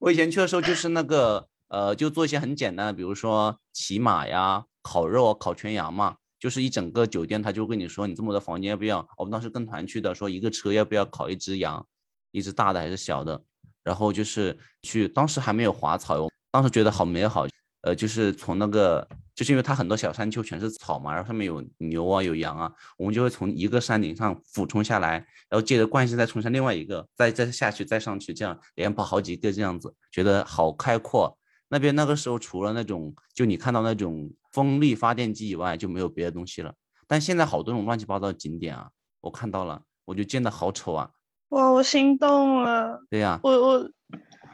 [0.00, 9.06] 我以前去的时候就是那个呃，就做一些很简单的，比如说骑马呀、烤肉、烤全羊嘛，就是一整个酒店他就跟你说，你这么多房间要不要？
[9.16, 11.84] 我们当时跟团去的，说一个车要不要烤一只羊，
[12.30, 13.42] 一只大的还是小的？
[13.82, 17.46] 然后就是去，当时还没有滑草哟，当时觉得好美好。
[17.82, 25.18] 呃，就是从那个，就是因为它很多小山丘全是草嘛，然后上面有牛啊，有羊啊，我们就会从一个山顶上俯冲下来，
[25.50, 31.36] 然后借着惯性再冲上另外一个，再再下去，再上去，这样连跑好几个这样子，觉得好开阔。
[31.74, 36.72] 那边那个时候除了那种，就你看到那种风力发电机以外，就没有别的东西了。
[37.08, 38.88] 但现在好多种乱七八糟的景点啊，
[39.20, 41.10] 我看到了，我就建的好丑啊。
[41.48, 43.02] 哇，我心动了。
[43.10, 43.90] 对呀、我我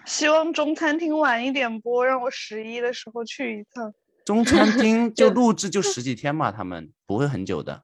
[0.06, 3.92] 希望中餐厅晚一点播，让我十一的时候去一趟。
[4.24, 7.82] 中餐厅 就录制就十几天嘛，他们不会很久的。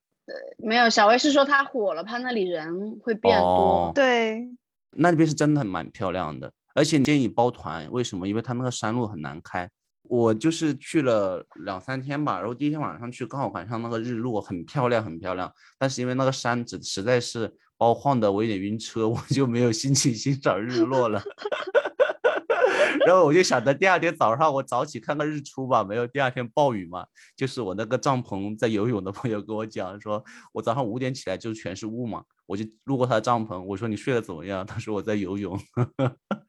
[0.57, 3.46] 没有，小薇是说他火了，怕那里人会变多。
[3.46, 4.49] 哦对，
[4.92, 8.29] 那边是真的蛮漂亮的，而且建议包团，为什么？
[8.29, 9.69] 因为它那个山路很难开。
[10.03, 15.53] 我就是去了两三天吧，然后第一天晚上去，刚好赶上那个日落，很漂亮，很漂亮。
[15.79, 21.21] 但是因为那个山只实在是把我晃的我有点晕车， 我就没有心情欣赏日落了。
[23.05, 27.05] 然后我就想着第二天早上我早起看个日出吧，没有第二天暴雨嘛。
[27.37, 34.65] 就是我那个帐篷在游泳的朋友跟我讲说，我早上五点起来就全是雾嘛，我就路过他的帐篷，我说你睡得怎么样？
[34.65, 35.59] 他说我在游泳，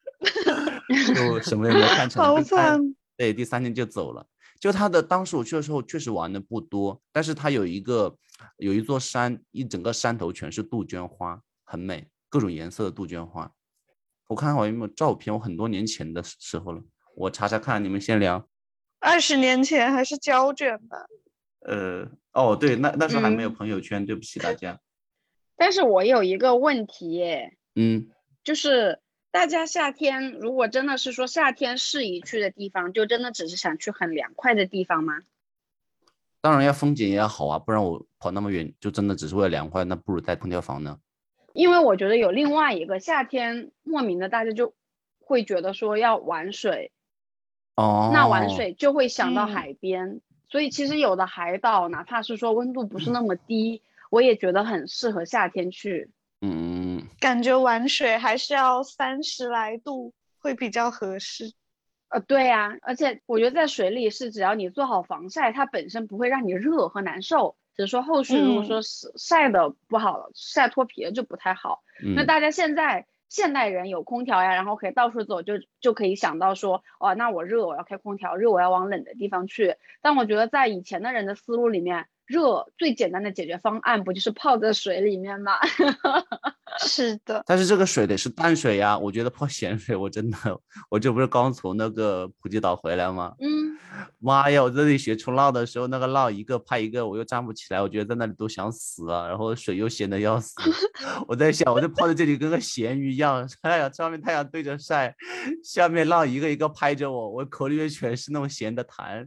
[1.15, 2.23] 就什么也没看成。
[2.23, 2.79] 好惨。
[3.15, 4.25] 对，第三天就走了。
[4.59, 8.17] 就他的当时我去的时候确实玩的不多，但是他有一个
[8.57, 13.51] 有一座山，一整个山头全是杜鹃花，很美，各种颜色的杜鹃花。
[14.27, 16.81] 我看看我有没有照片，我很多年前的时候了，
[17.15, 17.83] 我查查看。
[17.83, 18.47] 你们先聊。
[18.99, 21.05] 二十年前还是胶卷吧？
[21.61, 24.79] 呃，哦，对，那那时候还没有朋友圈，对不起大家。
[25.55, 27.23] 但是我有一个问题，
[27.75, 28.09] 嗯，
[28.43, 28.99] 就是
[29.37, 35.19] 大家夏天如果真的是说夏天适宜去的地方，就真的只是想去很凉快的地方吗？
[36.41, 40.97] 当然要风景也要好啊，不然我跑那么远就真的只是为了凉快，那不如带空调房呢。
[41.53, 44.73] 因为我觉得有另外一个夏天，莫名的大家就
[45.19, 46.91] 会觉得说要玩水，
[47.75, 50.19] 哦，那玩水就会想到海边，
[50.49, 56.09] 所以其实有的海岛，哪怕是说温度不是那么低，我也觉得很适合夏天去。
[56.41, 56.76] 嗯，
[57.19, 61.53] 感觉玩水还是要三十来度会比较合适。
[62.09, 67.57] 呃，对呀，而且我觉得在水里是只要你做好防晒，它本身不会让你热和难受。
[67.75, 71.83] 只是说后续如果说晒晒的不好了，晒脱皮了就不太好。
[72.15, 79.75] 那大家现在现代人有空调呀，然后可以到处走，就就可以想到说，哦，那我热我要开空调，热我要往冷的地方去。
[80.01, 82.07] 但我觉得在以前的人的思路里面。
[82.27, 85.53] 热最简单的解决方案不就是泡在水里面吗？
[86.79, 88.97] 是的，但是这个水得是淡水呀。
[88.97, 90.37] 我觉得泡咸水，我真的，
[90.89, 93.33] 我这不是刚从那个普吉岛回来吗？
[93.39, 93.77] 嗯，
[94.19, 99.27] 妈呀，我在那里学冲浪的时候，那个浪一个拍一个，我又站不起来，我觉得在那里都想死啊。
[99.27, 100.53] 然后水又咸的要死，
[101.27, 105.15] 我在想，我就泡在这里跟个咸鱼一样，哎呀，上面太阳对着晒，
[105.63, 109.25] 下面浪一个一个拍着我，我口里面全是那种咸的痰，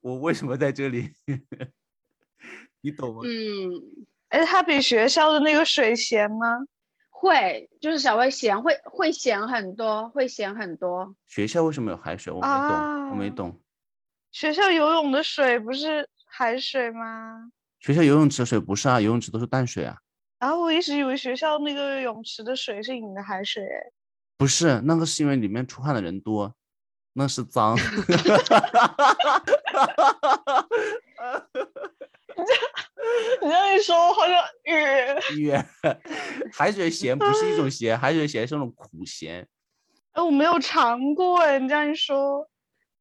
[0.00, 1.10] 我为什么在这里？
[2.82, 3.22] 你懂吗？
[3.24, 3.72] 嗯，
[4.28, 6.58] 哎，它比学校的那个水咸吗？
[7.24, 11.16] 会，就是稍微咸，会会咸很多，会咸很多。
[11.26, 12.30] 学校为什么有海水？
[12.30, 13.58] 我没懂，我没懂。
[14.30, 17.50] 学校游泳的水不是海水吗？
[17.80, 19.96] 学校游泳池的水不是啊，游泳池都是淡水啊。
[20.38, 23.90] 然后我一直以为学校那个泳池的水是饮的海水，哎，
[24.36, 26.54] 不是，那个是因为里面出汗的人多，
[27.14, 27.74] 那是脏。
[33.42, 35.64] 你这样一说，我好像晕晕。
[36.52, 39.46] 海水咸不是一种咸，海水咸是那种苦咸。
[40.12, 41.58] 哎，我没有尝过哎。
[41.58, 42.48] 你这样一说，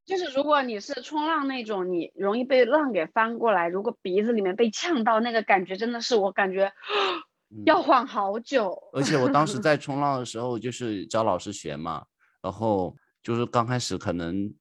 [0.05, 6.71] 就是如果你是冲浪那种，你容易被浪给翻过来，如果鼻子里面被呛到，那个感觉真的是我感觉
[7.65, 8.77] 要缓好久。
[8.93, 12.05] 而且我当时 在冲浪的时候，就是找老师学嘛，
[12.41, 14.53] 然后就是刚开始可能。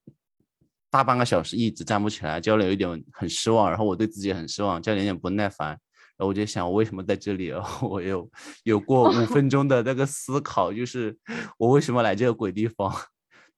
[0.93, 5.79] 大半个小时一直站不起来，教练有一点很失望，然后我对自己很失望，教练有点不耐烦，然
[6.19, 7.47] 后我就想我为什么在这里？
[7.47, 8.31] 然后我有
[8.65, 11.17] 有过五分钟的那个思考，就是
[11.57, 12.95] 我为什么来这个鬼地方？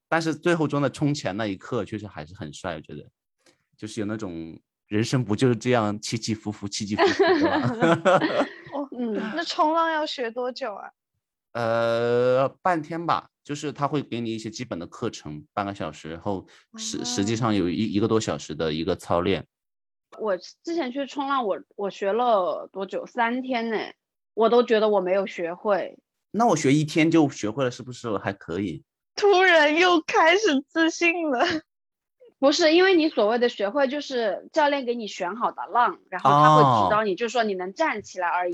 [0.08, 3.04] 但是最后中的冲前那一刻确实还是很帅，我觉得
[3.76, 7.22] 就是有那种人生不就是这样起起伏伏，起起伏伏
[7.74, 8.46] 的。
[8.96, 10.88] 嗯，那冲浪要学多久啊？
[11.54, 13.30] 呃，半天吧。
[13.44, 16.46] 就是他会给你一些基本的课程，半个小时，然后
[16.78, 19.46] 实实际上有一一个多小时的一个操练。
[20.18, 23.04] 我之前去冲浪，我我学了多久？
[23.04, 23.76] 三天呢，
[24.32, 25.98] 我都觉得我没有学会。
[26.30, 28.82] 那我学一天就学会了，是不是还可以？
[29.14, 31.44] 突然又开始自信了。
[32.40, 38.52] 不是，因为你所谓的学会，就是教练给你选好的浪，然后他会指导你，就是说你能站起来而已。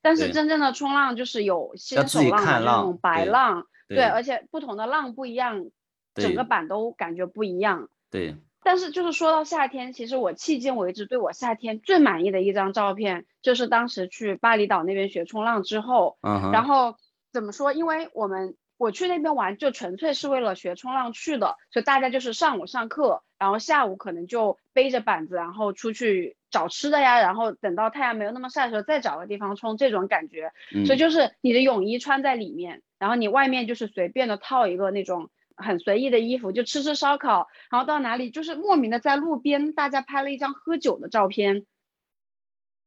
[0.00, 0.02] 对。
[0.02, 3.66] 但是真正的冲浪就是有新手浪，就是那种白浪。
[3.88, 5.66] 对，而且不同的浪不一样，
[6.14, 7.88] 整个板都感觉不一样。
[8.10, 8.36] 对。
[8.62, 16.18] 但是就是说到夏天，其实我迄今为止对我夏天最满意的一张照片，就是当时去巴厘岛那边学冲浪之后。
[16.22, 16.96] 嗯然后
[17.32, 17.72] 怎么说？
[17.72, 30.52] 因为我们我去那边玩，就纯粹是为了学冲浪去的，所以大家就是上午上课，然后下午可能就背着板子，然后出去找吃的呀，然后等到太阳没有那么晒的时候，再找个地方冲，这种感觉。
[30.86, 32.82] 所以就是你的泳衣穿在里面。
[32.98, 41.64] 然后你外面就是随便的套一个那种很随意的衣服，就吃吃烧烤，然后到哪里就是莫名的在路边，大家拍了一张喝酒的照片，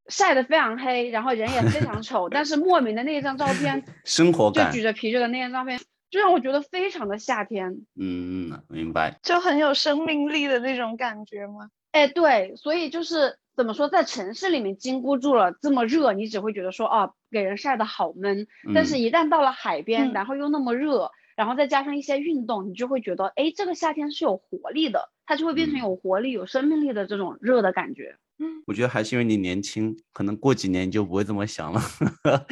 [0.07, 7.86] 晒得非常黑，然后人也非常丑，但是莫名的那张照片， 生活感，就举着啤酒的那张照片，就让我觉得非常的夏天。
[7.97, 11.70] 嗯，明白，就很有生命力的那种感觉吗？
[11.93, 18.47] 哎，对，所以就是怎么说，在城市里面经过住了这么热，你只会觉得说，啊，给人晒得好闷。
[18.74, 28.16] 但是，一旦到了海边，然后又那么热，然然后再加上一些运动，你就会觉得，哎，这个夏天是有活力的，它就会变成嗯有活力、有生命力的这种热的感觉。
[28.38, 31.82] 嗯我觉得还是因为你年轻，可能过几年你就不会这么想了。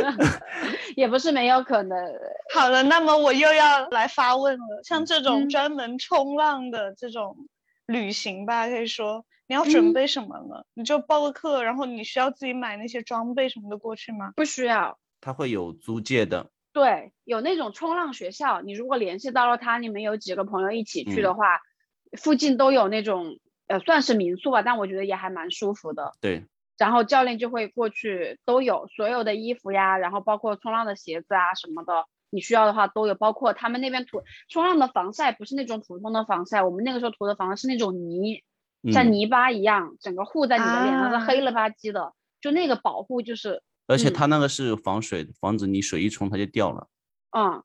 [0.96, 1.98] 也不是没有可能。
[2.54, 4.80] 好了，那么我又要来发问了。
[4.82, 7.36] 像这种嗯专门冲浪的这种
[7.84, 10.64] 旅行吧，可以说你要准嗯备什么呢？
[10.74, 14.32] 你就报个课，然后你需要自己买那些装备什么的过去吗？
[14.36, 14.98] 不需要。
[15.20, 21.60] 他会有租借的，对，有那种冲浪学校，你如果联系到了他，你们有几个朋友一起去的嗯话，
[22.18, 26.12] 附近都有那种呃算是民宿吧，但我觉得也还蛮舒服的。
[26.20, 26.44] 对，
[26.78, 33.14] 然后教练就会过去，都有所有的衣服呀，然后包括冲浪的鞋子啊什么的，你需要的话都有。
[33.14, 38.42] 包括他们那边涂冲浪的防晒不是那种普通的防晒，我们那个时候涂的防晒是那种泥，
[38.92, 46.88] 像嗯泥巴一样，整个糊在你的脸上，是啊黑了吧唧的，就那个保护就是嗯而且它那个是防水的，防止你水一冲它就掉了。
[47.30, 47.62] 嗯，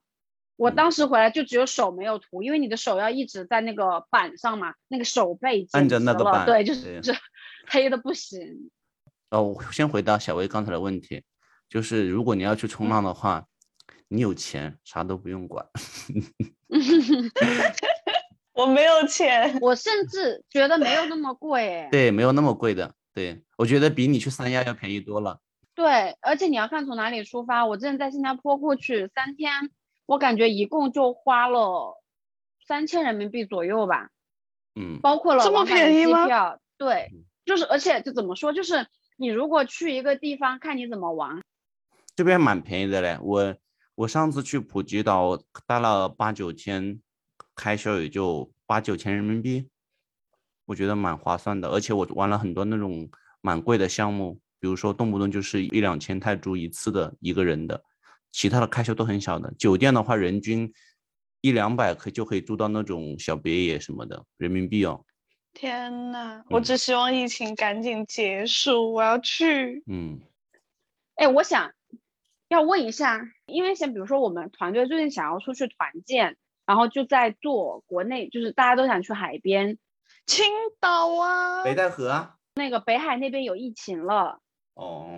[0.56, 7.02] 我嗯当时回来就只有手没有涂，因为你的手要一直在那个板上嘛，那个手背按着那个板对，就是
[7.68, 8.70] 黑的不行。
[9.30, 11.22] 哦，我先回答小薇刚才的问题，
[11.68, 13.46] 就是如果你要去冲浪的话，
[14.08, 15.66] 你有钱啥都不用管。
[18.52, 19.58] 我没有钱。
[19.60, 22.94] 我甚至觉得没有那么贵，哎，对，没有那么贵的。
[23.14, 25.40] 对，我觉得比你去三亚要便宜多了。
[25.74, 27.66] 对，而且你要看从哪里出发。
[27.66, 29.52] 我之前在新加坡过去三天，
[30.06, 31.98] 我感觉一共就花了
[32.66, 34.10] 三千人民币左右吧，
[34.74, 36.58] 嗯，包括了这么往返的便宜吗机票。
[36.76, 38.86] 对嗯，就是而且就怎么说，就是
[39.16, 41.40] 你如果去一个地方，看你怎么玩。
[42.14, 43.18] 这边蛮便宜的嘞。
[43.22, 43.54] 我
[43.94, 47.00] 我上次去普吉岛待了八九天，
[47.54, 49.68] 开销也就八九千人民币，
[50.64, 51.68] 我觉得蛮划算的。
[51.68, 57.82] 而且我玩了很多那种蛮贵的项目，比如说动不动就是一两千泰铢一次的一个人的，
[58.30, 59.52] 其他的开销都很小的。
[59.58, 60.72] 酒店的话，人均
[61.40, 65.04] 一两百可以就可以住到那种小别野什么的，人民币哦。
[65.52, 69.82] 天呐，我嗯只希望疫情赶紧结束，我要去。
[69.86, 70.18] 嗯
[71.16, 71.70] 哎，我想
[72.48, 79.78] 要问一下，因为像比如说我们团队最近想要出去团建，然后就在做国内，就是大家都想去海边，
[80.26, 80.44] 青
[80.80, 82.36] 岛啊，北戴河啊。
[82.54, 84.40] 那个北海那边有疫情了，
[84.74, 85.08] 哦，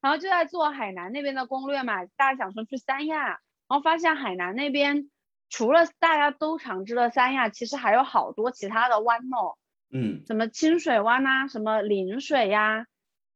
[0.00, 3.38] 然后就在做海南那边的攻略嘛，大家想说去三亚，然
[3.68, 5.10] 后发现海南那边
[5.48, 9.56] 除了大家都常知的三亚，其实还有好多其他的湾哦，
[9.90, 10.22] 嗯。
[10.26, 12.86] 什么清水湾呐、什么陵水呀、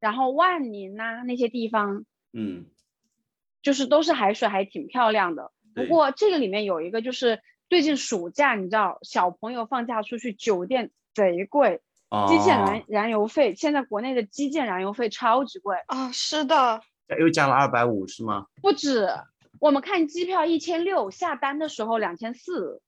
[0.01, 2.67] 然后万宁呐、那些地方，嗯，
[3.63, 5.51] 就是都是海水，还挺漂亮的。
[5.75, 11.81] 不过这个里面有一个就是最近暑假，你知道小朋友放假出去，酒店贼贵，
[12.29, 16.81] 机建燃哦，燃油费，现在国内的机建燃油费超级贵，啊，是的，
[17.19, 18.47] 又加了二百五是吗？
[18.63, 19.09] 不止。
[19.59, 22.83] 我们看机票一千六，下单的时候两千四。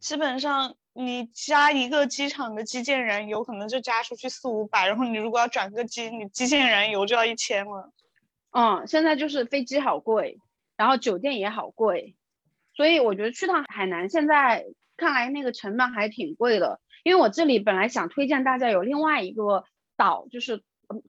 [0.00, 7.92] 基本上你加一个机场的基建燃油，可能就加出去四五百，然后你如果要转个机，你基建燃油就要一千了。
[8.52, 10.38] 嗯，现在就是飞机好贵，
[10.76, 12.16] 然后酒店也好贵，
[12.82, 14.66] 所以我觉得去趟海南现在
[14.96, 16.80] 看来那个成本还挺贵的。
[17.04, 19.62] 因为我这里本来想推荐大家有另外一个
[19.96, 20.64] 岛，就是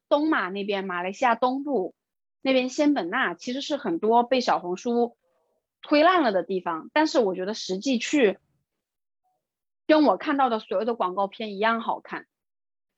[0.07, 1.95] 东马那边，马来西亚东部
[2.43, 5.17] 那边仙本那，其实是很多被小红书
[5.82, 8.38] 推烂了的地方，但是我觉得实际去
[9.88, 12.28] 跟我看到的所有的广告片一样好看。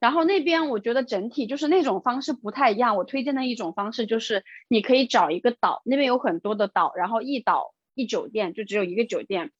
[0.02, 2.98] 然后那边我觉得整体就是那种方式不太一样。
[2.98, 9.52] 我推荐的一种方式就是你可以找一个岛，那边有很多的岛，然后一岛一酒店，就只有一个酒店。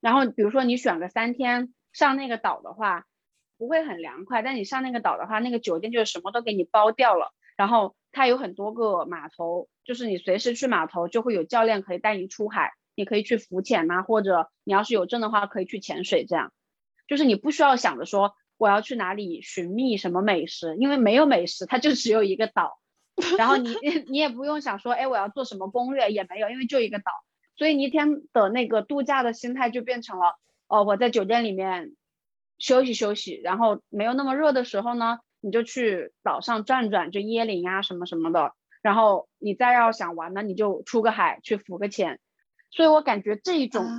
[0.00, 3.06] 然后比如说你选个三天上那个岛的话，
[3.58, 7.32] 不会很凉快，但你上那个岛的话，那个酒店就是什么都给你包掉了。
[7.56, 16.52] 然后它有很多个码头，就是你随时去码头就会有教练可以带你出海，你可以去浮潜呐、或者你要是有证的话可以去潜水，这样
[17.08, 22.78] 就是你不需要想着说我要去哪里寻觅什么美食，因为没有美食，它就只有一个岛。
[23.38, 23.70] 然后你
[24.08, 27.10] 你也不用想说，哎，我要做什么攻略也没有，因为就一个岛，
[27.56, 30.38] 所以你一天的那个度假的心态就变成了，
[30.68, 31.94] 哦，我在酒店里面
[32.58, 38.52] 休息休息，然后没有那么热的时候呢，你就去岛上转转，就椰林啊、什么什么的。
[38.82, 42.20] 然后你再要想玩呢，你就出个海去浮个潜。
[42.70, 43.96] 所以我感觉这一种啊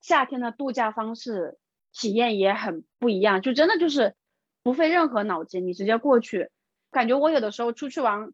[0.00, 1.58] 夏天的度假方式
[1.92, 4.14] 体验也很不一样，就真的就是
[4.62, 6.50] 不费任何脑筋，你直接过去。
[6.92, 8.30] 感觉我有的时候出去玩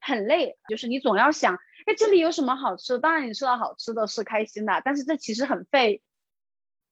[0.00, 1.54] 很累，就是你总要想，
[1.86, 2.98] 哎，这里有什么好吃的？
[2.98, 6.02] 当然你吃到好吃的是开心的，但是这其实很费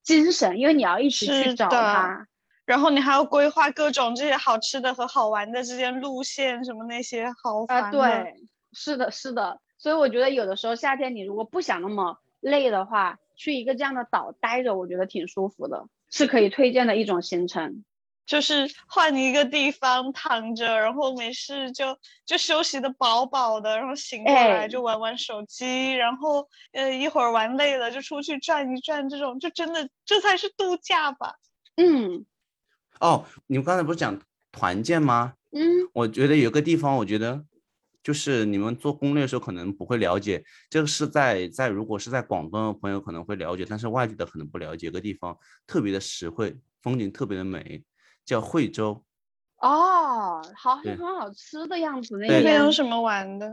[0.03, 2.27] 精神，因为你要一直去找它。
[2.65, 7.99] 然后你还要规划各种这些好吃的和好玩的之间路线什么那些，好啊，烦的。
[7.99, 8.35] 对，
[8.75, 17.85] 是的，是的，所以我觉得有的时候夏天你如果不想那么累的话，去一个这样的岛待着，我觉得挺舒服的，是可以推荐的一种行程。
[18.29, 31.37] 就是换一个地方躺着，然后没事就就休息的饱饱的，然后醒过来就玩玩手机，然后呃一会儿玩累了就出去转一转，这种就真的这才是度假吧。
[31.77, 32.27] 嗯，
[33.01, 34.21] 哦，你们刚才不是讲
[34.53, 35.33] 团建吗？
[35.53, 37.43] 嗯，我觉得有个地方，我觉得
[38.03, 44.89] 就是你们做攻略的时候可能不会了解，这个是在在如果是在广东的朋友可能会了解，但是外地的可能不了解。
[44.89, 45.35] 有个地方
[45.67, 47.83] 特别的实惠，风景特别的美。
[48.29, 49.03] 叫惠州，
[49.63, 52.19] 哦，好像很好吃的样子。
[52.19, 53.51] 那边有什么玩的？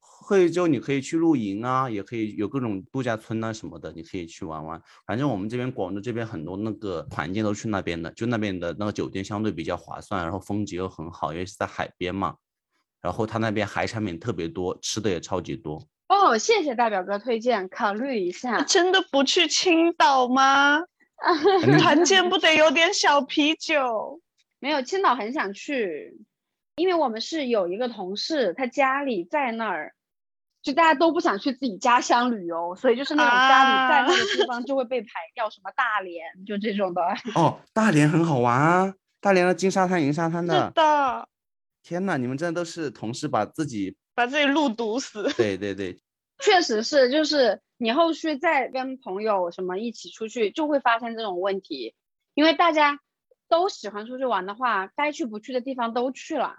[0.00, 4.80] 惠州你可以去露营啊，也可以有各种度假村啊什么的，你可以去玩玩。
[5.06, 12.36] 反正我们这边广州这边很多那个团建都去那边的，就那边的那个酒店相对比较划算，然后风景又很好，因为是在海边嘛。
[13.02, 15.86] 然后他那边海产品特别多，吃的也超级多。
[16.08, 18.62] 哦，谢谢大表哥推荐，考虑一下。
[18.62, 20.80] 真的不去青岛吗？
[21.80, 24.20] 团建不得有点小啤酒？
[24.60, 26.18] 没有，青岛很想去，
[26.76, 29.94] 因为我们是有一个同事，他家里在那儿，
[30.62, 37.02] 就大家都不想去自己家乡旅游，所以就是那种家里在那个地方就会被排掉，什么大连就这种的。
[37.36, 40.68] 哦，大连很好玩啊，大连的金沙滩、银沙滩的。
[40.68, 41.28] 是的。
[41.82, 45.30] 天呐，你们真的都是同事把自己把自己路堵死。
[45.36, 46.00] 对对对，
[46.38, 47.60] 确实是，就是。
[47.76, 51.94] 你后续再跟朋友什么一起出去，就会发现这种问题，
[52.34, 53.00] 因为大家
[53.48, 56.56] 都喜欢出去玩的话，该去不去的地方都去了，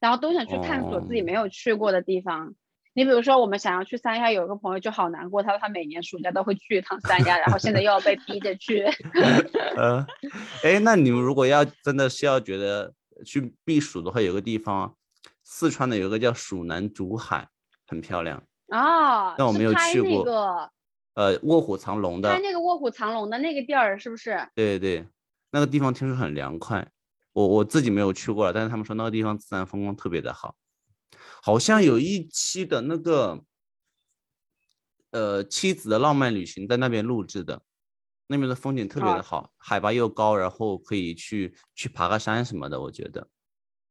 [0.00, 2.54] 然后都想去探索自己没有去过的地方。
[2.92, 8.84] 你比如说，我们想要去三亚，有一个朋友就好难过，他说他每年暑假都会去一趟三亚，然后现在又要被逼着去。
[9.76, 10.06] 呃，
[10.64, 12.94] 哎，那你们如果要真的是要觉得
[13.24, 14.96] 去避暑的话，有个地方，
[15.42, 17.48] 四川的有个叫蜀南竹海，
[17.86, 18.42] 很漂亮。
[18.68, 20.10] 啊，但我没有去过。
[20.10, 20.70] 那个，
[21.14, 22.32] 呃，卧虎藏龙的。
[22.32, 24.48] 拍那个卧虎藏龙的那个地儿是不是？
[24.54, 25.06] 对对对，
[25.50, 26.86] 那个地方听说很凉快。
[27.32, 30.54] 我我自己没有去过，但是他们说那个地方自然风光特别的好。
[31.42, 33.44] 好像有一期的那个，
[35.10, 37.62] 呃，妻子的浪漫旅行在那边录制的，
[38.26, 43.28] 那边的风景特别的好，海拔又高，然后可以去去爬个山什么的，我觉得。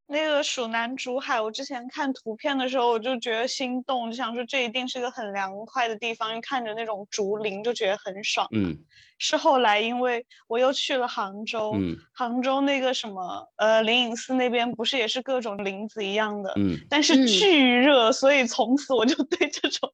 [0.07, 8.47] 那个蜀南竹海，我之前看图片的时候，我就觉得心动，就想说这一定是个很凉快的地方，看着那种竹林就觉得很爽。
[8.51, 8.77] 嗯，
[9.17, 19.91] 是后来因为我又去了杭州，嗯，杭州那个什么呃灵隐寺那边不是也是各种林子一样的，嗯，但是巨热，所以从此我就对这种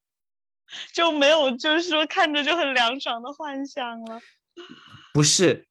[0.93, 4.20] 就没有就是说看着就很凉爽的幻想了。
[5.14, 5.68] 不是，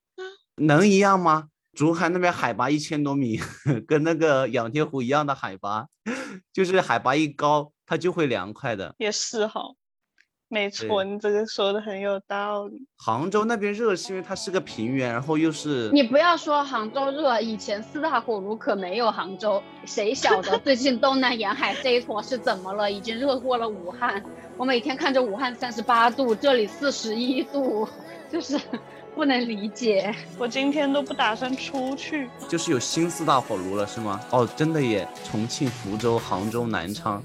[0.57, 1.49] 能一样吗？
[1.81, 3.41] 竹海那边海拔一千多米，
[3.89, 5.87] 跟那个仰天湖一样的海拔，
[6.53, 8.95] 就是海拔一高，它就会凉快的。
[8.99, 9.63] 也是哈，
[10.49, 12.87] 没错，你这个说的很有道理。
[12.99, 15.89] 杭州那边热是因为它是个平原，然后又是……
[15.91, 22.93] 你不要说杭州热，以前四大火炉可没有杭州，谁晓得最近东南沿海这一坨是怎么了？
[22.93, 24.23] 已经热过了武汉，
[24.59, 27.89] 我每天看着武汉三十八度，这里四十一度，
[28.31, 28.61] 就是。
[29.15, 34.21] 不能理解，我今天都不打算出去，就是有新四大火炉了，是吗？
[34.31, 35.07] 哦，真的耶！
[35.31, 37.23] 重庆、福州、杭州、南昌，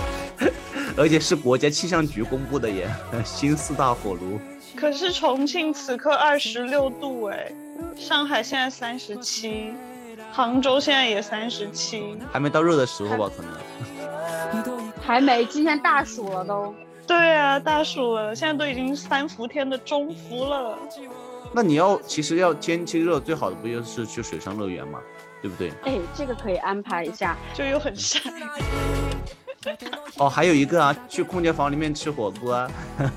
[0.96, 2.88] 而且是国家气象局公布的耶，
[3.24, 4.38] 新四大火炉。
[4.74, 7.52] 可是重庆此刻二十六度哎，
[7.96, 9.72] 上海现在三十七，
[10.32, 13.30] 杭州现在也三十七，还没到热的时候吧？
[13.36, 14.62] 可能
[15.08, 16.74] 还没，今天大暑了都。
[17.06, 20.78] 对啊，大暑了，现在都已经三伏天的中伏了。
[21.50, 25.00] 那你要其实要天气热，最好的不就是去水上乐园吗？
[25.40, 25.72] 对不对？
[25.84, 28.20] 哎，这个可以安排一下，就又很晒。
[30.18, 32.52] 哦，还有一个啊，去空间房里面吃火锅。
[32.52, 32.70] 啊！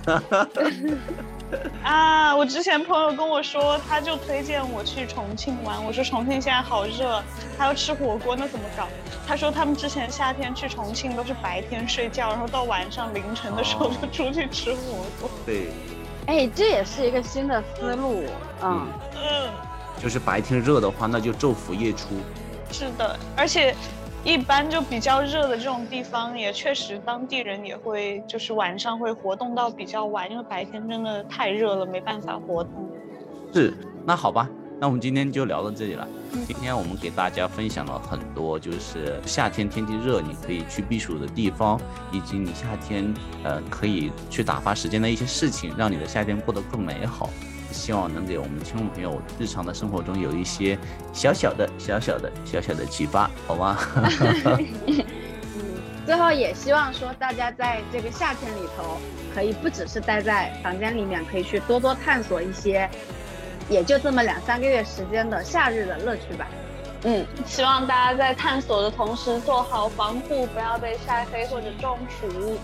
[2.38, 5.84] 我之前朋友跟我说，他就推荐我去重庆玩。
[5.84, 7.22] 我说重庆现在好热，
[7.58, 8.88] 还要吃火锅，那怎么搞？
[9.28, 14.80] 他说他们之前夏天去重庆都是白天睡觉，然后到晚上凌晨的时候就出去吃火
[15.20, 15.30] 锅。
[15.46, 15.70] 对，
[16.26, 18.24] 哎，这也是一个新的思路。
[18.64, 19.50] 嗯嗯，
[20.02, 22.08] 就是白天热的话，那就昼伏夜出。
[22.72, 23.76] 是的，而且。
[24.24, 32.72] 一般就比较热的这种地方，也确实当地人也会就是晚上会活动到比较晚，因为白天真的太热了，没办法活动。
[33.52, 33.74] 是，
[34.06, 34.48] 那好吧，
[34.80, 36.08] 那我们今天就聊到这里了。
[36.48, 43.12] 今天我们给大家分享了很多，就是夏天天气热你可以去避暑的地方，以及你夏天
[43.44, 47.28] 呃可以去打发时间的一些事情，让你的夏天过得更美好。
[47.72, 50.78] 希望能给我们听众朋友日常的生活中有一些
[51.14, 53.78] 小小的、小小的、小小的启发，好吗？
[56.06, 58.98] 最后也希望说大家在这个夏天里头，
[59.34, 62.90] 可以不只是待在房间里面，可以去多多探索一些，
[63.70, 66.48] 也就这么两三个月时间的夏日的乐趣吧。
[67.04, 72.58] 嗯，希望大家在探索的同时做好防护，不要被晒黑或者中暑。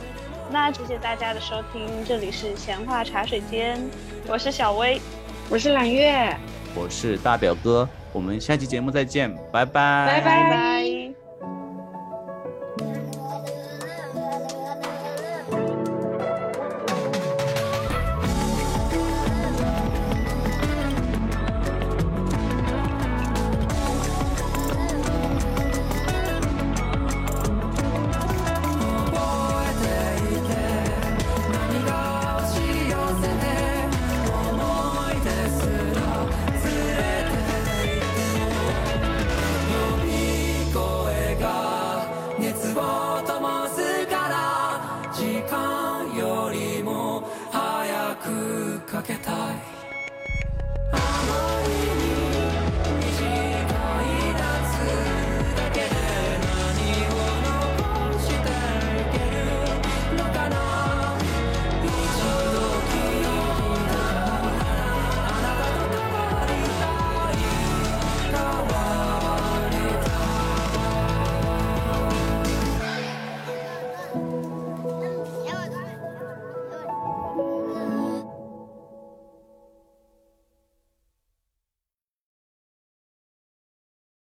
[0.50, 3.80] 那谢谢大家的收听，这里是闲话茶水间，
[4.28, 5.02] 我是小薇，
[5.50, 6.36] 我是揽月，
[6.74, 10.87] 我是大表哥，我们下期节目再见，拜拜，拜拜。